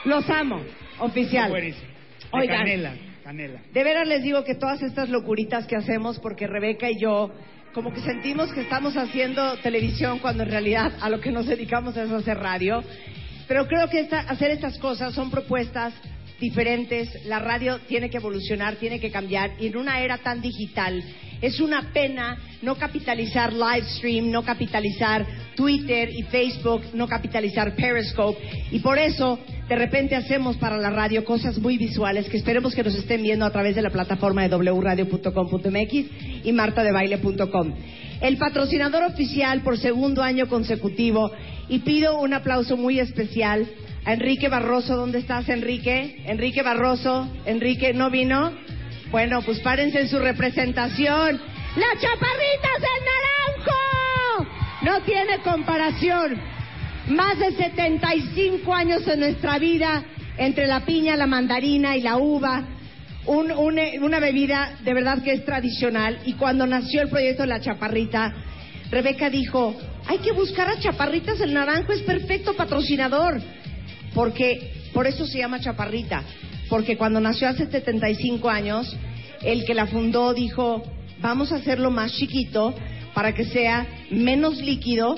Los 0.05 0.29
amo, 0.29 0.61
oficial. 0.99 1.49
Buenísimo. 1.49 1.87
De 2.31 2.39
Oigan. 2.39 2.57
canela, 2.59 2.93
canela. 3.25 3.59
De 3.73 3.83
veras 3.83 4.07
les 4.07 4.23
digo 4.23 4.43
que 4.45 4.55
todas 4.55 4.81
estas 4.81 5.09
locuritas 5.09 5.67
que 5.67 5.75
hacemos, 5.75 6.19
porque 6.19 6.47
Rebeca 6.47 6.89
y 6.89 6.97
yo, 6.99 7.31
como 7.73 7.93
que 7.93 7.99
sentimos 7.99 8.51
que 8.53 8.61
estamos 8.61 8.95
haciendo 8.95 9.57
televisión 9.57 10.19
cuando 10.19 10.43
en 10.43 10.51
realidad 10.51 10.93
a 11.01 11.09
lo 11.09 11.19
que 11.19 11.31
nos 11.31 11.45
dedicamos 11.47 11.97
es 11.97 12.09
hacer 12.11 12.37
radio. 12.37 12.81
Pero 13.49 13.67
creo 13.67 13.89
que 13.89 13.99
esta- 13.99 14.21
hacer 14.21 14.51
estas 14.51 14.77
cosas 14.79 15.13
son 15.13 15.29
propuestas 15.29 15.93
diferentes. 16.41 17.25
La 17.25 17.39
radio 17.39 17.79
tiene 17.87 18.09
que 18.09 18.17
evolucionar, 18.17 18.75
tiene 18.75 18.99
que 18.99 19.11
cambiar. 19.11 19.51
Y 19.59 19.67
en 19.67 19.77
una 19.77 20.01
era 20.01 20.17
tan 20.17 20.41
digital, 20.41 21.01
es 21.41 21.61
una 21.61 21.93
pena 21.93 22.37
no 22.61 22.75
capitalizar 22.75 23.53
live 23.53 23.87
stream, 23.95 24.29
no 24.29 24.43
capitalizar 24.43 25.25
Twitter 25.55 26.09
y 26.09 26.23
Facebook, 26.23 26.81
no 26.93 27.07
capitalizar 27.07 27.75
Periscope. 27.75 28.37
Y 28.71 28.79
por 28.79 28.99
eso 28.99 29.39
de 29.69 29.75
repente 29.75 30.15
hacemos 30.15 30.57
para 30.57 30.77
la 30.77 30.89
radio 30.89 31.23
cosas 31.23 31.57
muy 31.57 31.77
visuales 31.77 32.27
que 32.29 32.37
esperemos 32.37 32.75
que 32.75 32.83
nos 32.83 32.95
estén 32.95 33.23
viendo 33.23 33.45
a 33.45 33.51
través 33.51 33.75
de 33.75 33.81
la 33.81 33.89
plataforma 33.89 34.47
de 34.47 34.55
wradio.com.mx 34.55 36.45
y 36.45 36.51
martadebaile.com. 36.51 37.73
El 38.19 38.37
patrocinador 38.37 39.03
oficial 39.03 39.61
por 39.61 39.77
segundo 39.77 40.21
año 40.21 40.47
consecutivo 40.47 41.31
y 41.69 41.79
pido 41.79 42.19
un 42.19 42.33
aplauso 42.33 42.77
muy 42.77 42.99
especial 42.99 43.67
a 44.05 44.13
Enrique 44.13 44.49
Barroso. 44.49 44.95
¿Dónde 44.95 45.19
estás, 45.19 45.47
Enrique? 45.49 46.23
Enrique 46.25 46.61
Barroso. 46.63 47.27
Enrique, 47.45 47.93
¿no 47.93 48.09
vino? 48.09 48.51
Bueno, 49.11 49.41
pues 49.41 49.59
párense 49.59 50.01
en 50.01 50.09
su 50.09 50.19
representación. 50.19 51.39
¡Las 51.75 52.01
chaparritas 52.01 52.81
del 52.81 53.65
naranjo! 53.65 54.51
No 54.83 55.01
tiene 55.01 55.39
comparación. 55.43 56.39
Más 57.09 57.37
de 57.39 57.51
75 57.51 58.73
años 58.73 59.07
en 59.07 59.19
nuestra 59.19 59.57
vida 59.59 60.03
entre 60.37 60.67
la 60.67 60.81
piña, 60.85 61.15
la 61.15 61.27
mandarina 61.27 61.95
y 61.97 62.01
la 62.01 62.17
uva. 62.17 62.63
Un- 63.25 63.51
un- 63.51 63.79
una 64.03 64.19
bebida 64.19 64.77
de 64.83 64.93
verdad 64.93 65.21
que 65.21 65.33
es 65.33 65.45
tradicional. 65.45 66.19
Y 66.25 66.33
cuando 66.33 66.65
nació 66.65 67.01
el 67.01 67.09
proyecto 67.09 67.43
de 67.43 67.49
la 67.49 67.61
chaparrita, 67.61 68.33
Rebeca 68.89 69.29
dijo, 69.29 69.75
hay 70.07 70.17
que 70.17 70.31
buscar 70.31 70.67
a 70.69 70.79
Chaparritas 70.79 71.39
el 71.39 71.53
Naranjo, 71.53 71.93
es 71.93 72.01
perfecto 72.01 72.55
patrocinador. 72.55 73.39
Porque, 74.13 74.89
por 74.93 75.07
eso 75.07 75.25
se 75.25 75.39
llama 75.39 75.59
Chaparrita. 75.59 76.23
Porque 76.69 76.97
cuando 76.97 77.19
nació 77.19 77.49
hace 77.49 77.67
75 77.67 78.49
años, 78.49 78.95
el 79.43 79.65
que 79.65 79.73
la 79.73 79.87
fundó 79.87 80.33
dijo, 80.33 80.83
vamos 81.19 81.51
a 81.51 81.57
hacerlo 81.57 81.91
más 81.91 82.13
chiquito 82.13 82.73
para 83.13 83.33
que 83.33 83.45
sea 83.45 83.87
menos 84.09 84.57
líquido 84.61 85.15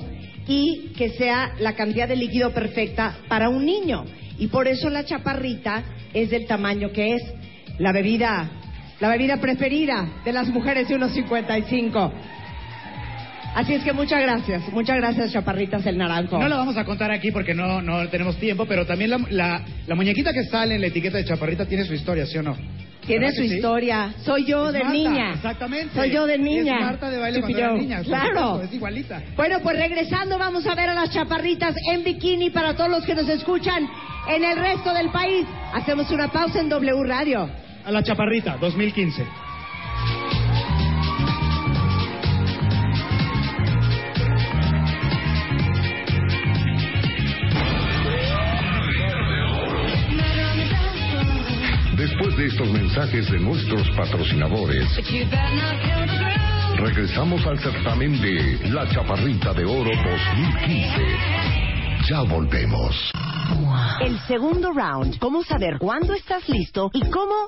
y 0.48 0.92
que 0.98 1.10
sea 1.10 1.54
la 1.60 1.74
cantidad 1.74 2.08
de 2.08 2.16
líquido 2.16 2.52
perfecta 2.52 3.18
para 3.28 3.50
un 3.50 3.66
niño. 3.66 4.06
Y 4.40 4.48
por 4.48 4.68
eso 4.68 4.90
la 4.90 5.06
chaparrita 5.06 5.84
es 6.14 6.30
del 6.30 6.46
tamaño 6.48 6.92
que 6.92 7.16
es. 7.16 7.24
La 7.80 7.92
bebida, 7.92 8.52
la 9.00 9.10
bebida 9.10 9.38
preferida 9.38 10.22
de 10.24 10.34
las 10.34 10.48
mujeres 10.50 10.88
de 10.88 10.96
1.55. 10.96 12.12
Así 13.56 13.74
es 13.74 13.84
que 13.84 13.94
muchas 13.94 14.22
gracias, 14.22 14.68
muchas 14.72 14.98
gracias 14.98 15.32
Chaparritas 15.32 15.86
el 15.86 15.98
Naranjo. 15.98 16.40
No 16.40 16.48
lo 16.50 16.58
vamos 16.58 16.76
a 16.76 16.86
contar 16.86 17.12
aquí 17.12 17.32
porque 17.32 17.54
no, 17.54 17.82
no 17.82 18.08
tenemos 18.10 18.38
tiempo, 18.38 18.66
pero 18.66 18.86
también 18.86 19.12
la, 19.12 19.20
la, 19.30 19.62
la 19.86 19.96
muñequita 19.96 20.34
que 20.34 20.44
sale 20.46 20.76
en 20.76 20.82
la 20.82 20.88
etiqueta 20.88 21.18
de 21.18 21.26
Chaparrita 21.26 21.66
tiene 21.66 21.86
su 21.86 21.94
historia, 21.94 22.26
¿sí 22.26 22.38
o 22.40 22.44
no? 22.44 22.58
Tiene 23.06 23.26
¿Verdad 23.26 23.38
su 23.38 23.48
sí? 23.48 23.56
historia. 23.56 24.14
Soy 24.24 24.46
yo 24.46 24.68
Es 24.68 24.74
de 24.74 24.80
Marta, 24.80 24.94
niña. 24.94 25.34
Exactamente. 25.34 25.94
Soy 25.94 26.10
yo 26.12 26.26
de 26.26 26.38
niña. 26.38 26.76
Es 26.76 26.86
Marta 26.86 27.10
de 27.12 27.18
baile 27.20 27.40
cuando 27.42 27.58
era 27.58 27.74
niña. 27.74 28.02
Claro. 28.02 28.62
Es 28.62 28.74
igualita. 28.74 29.22
Bueno, 29.36 29.60
pues 29.62 29.78
regresando 29.78 30.38
vamos 30.40 30.66
a 30.66 30.74
ver 30.74 30.90
a 30.90 30.94
las 30.94 31.10
chaparritas 31.12 31.76
en 31.92 32.04
bikini 32.04 32.50
para 32.50 32.76
todos 32.76 32.90
los 32.90 33.06
que 33.06 33.14
nos 33.14 33.28
escuchan 33.28 33.88
en 34.30 34.44
el 34.44 34.58
resto 34.58 34.94
del 34.94 35.10
país. 35.10 35.46
Hacemos 35.74 36.10
una 36.12 36.30
pausa 36.30 36.62
en 36.62 36.70
W 36.70 37.04
Radio. 37.04 37.50
A 37.86 37.92
la 37.92 38.02
Chaparrita, 38.02 38.56
2015. 38.62 39.43
Estos 52.46 52.70
mensajes 52.70 53.32
de 53.32 53.40
nuestros 53.40 53.90
patrocinadores, 53.92 54.86
regresamos 56.76 57.46
al 57.46 57.58
certamen 57.60 58.22
de 58.22 58.70
La 58.70 58.88
Chaparrita 58.90 59.54
de 59.54 59.64
Oro 59.64 59.90
2015. 59.90 61.02
Ya 62.10 62.22
volvemos. 62.24 63.12
El 64.02 64.20
segundo 64.28 64.74
round. 64.74 65.20
¿Cómo 65.20 65.44
saber 65.44 65.78
cuándo 65.80 66.14
estás 66.14 66.50
listo 66.50 66.90
y 66.94 67.10
cómo 67.10 67.48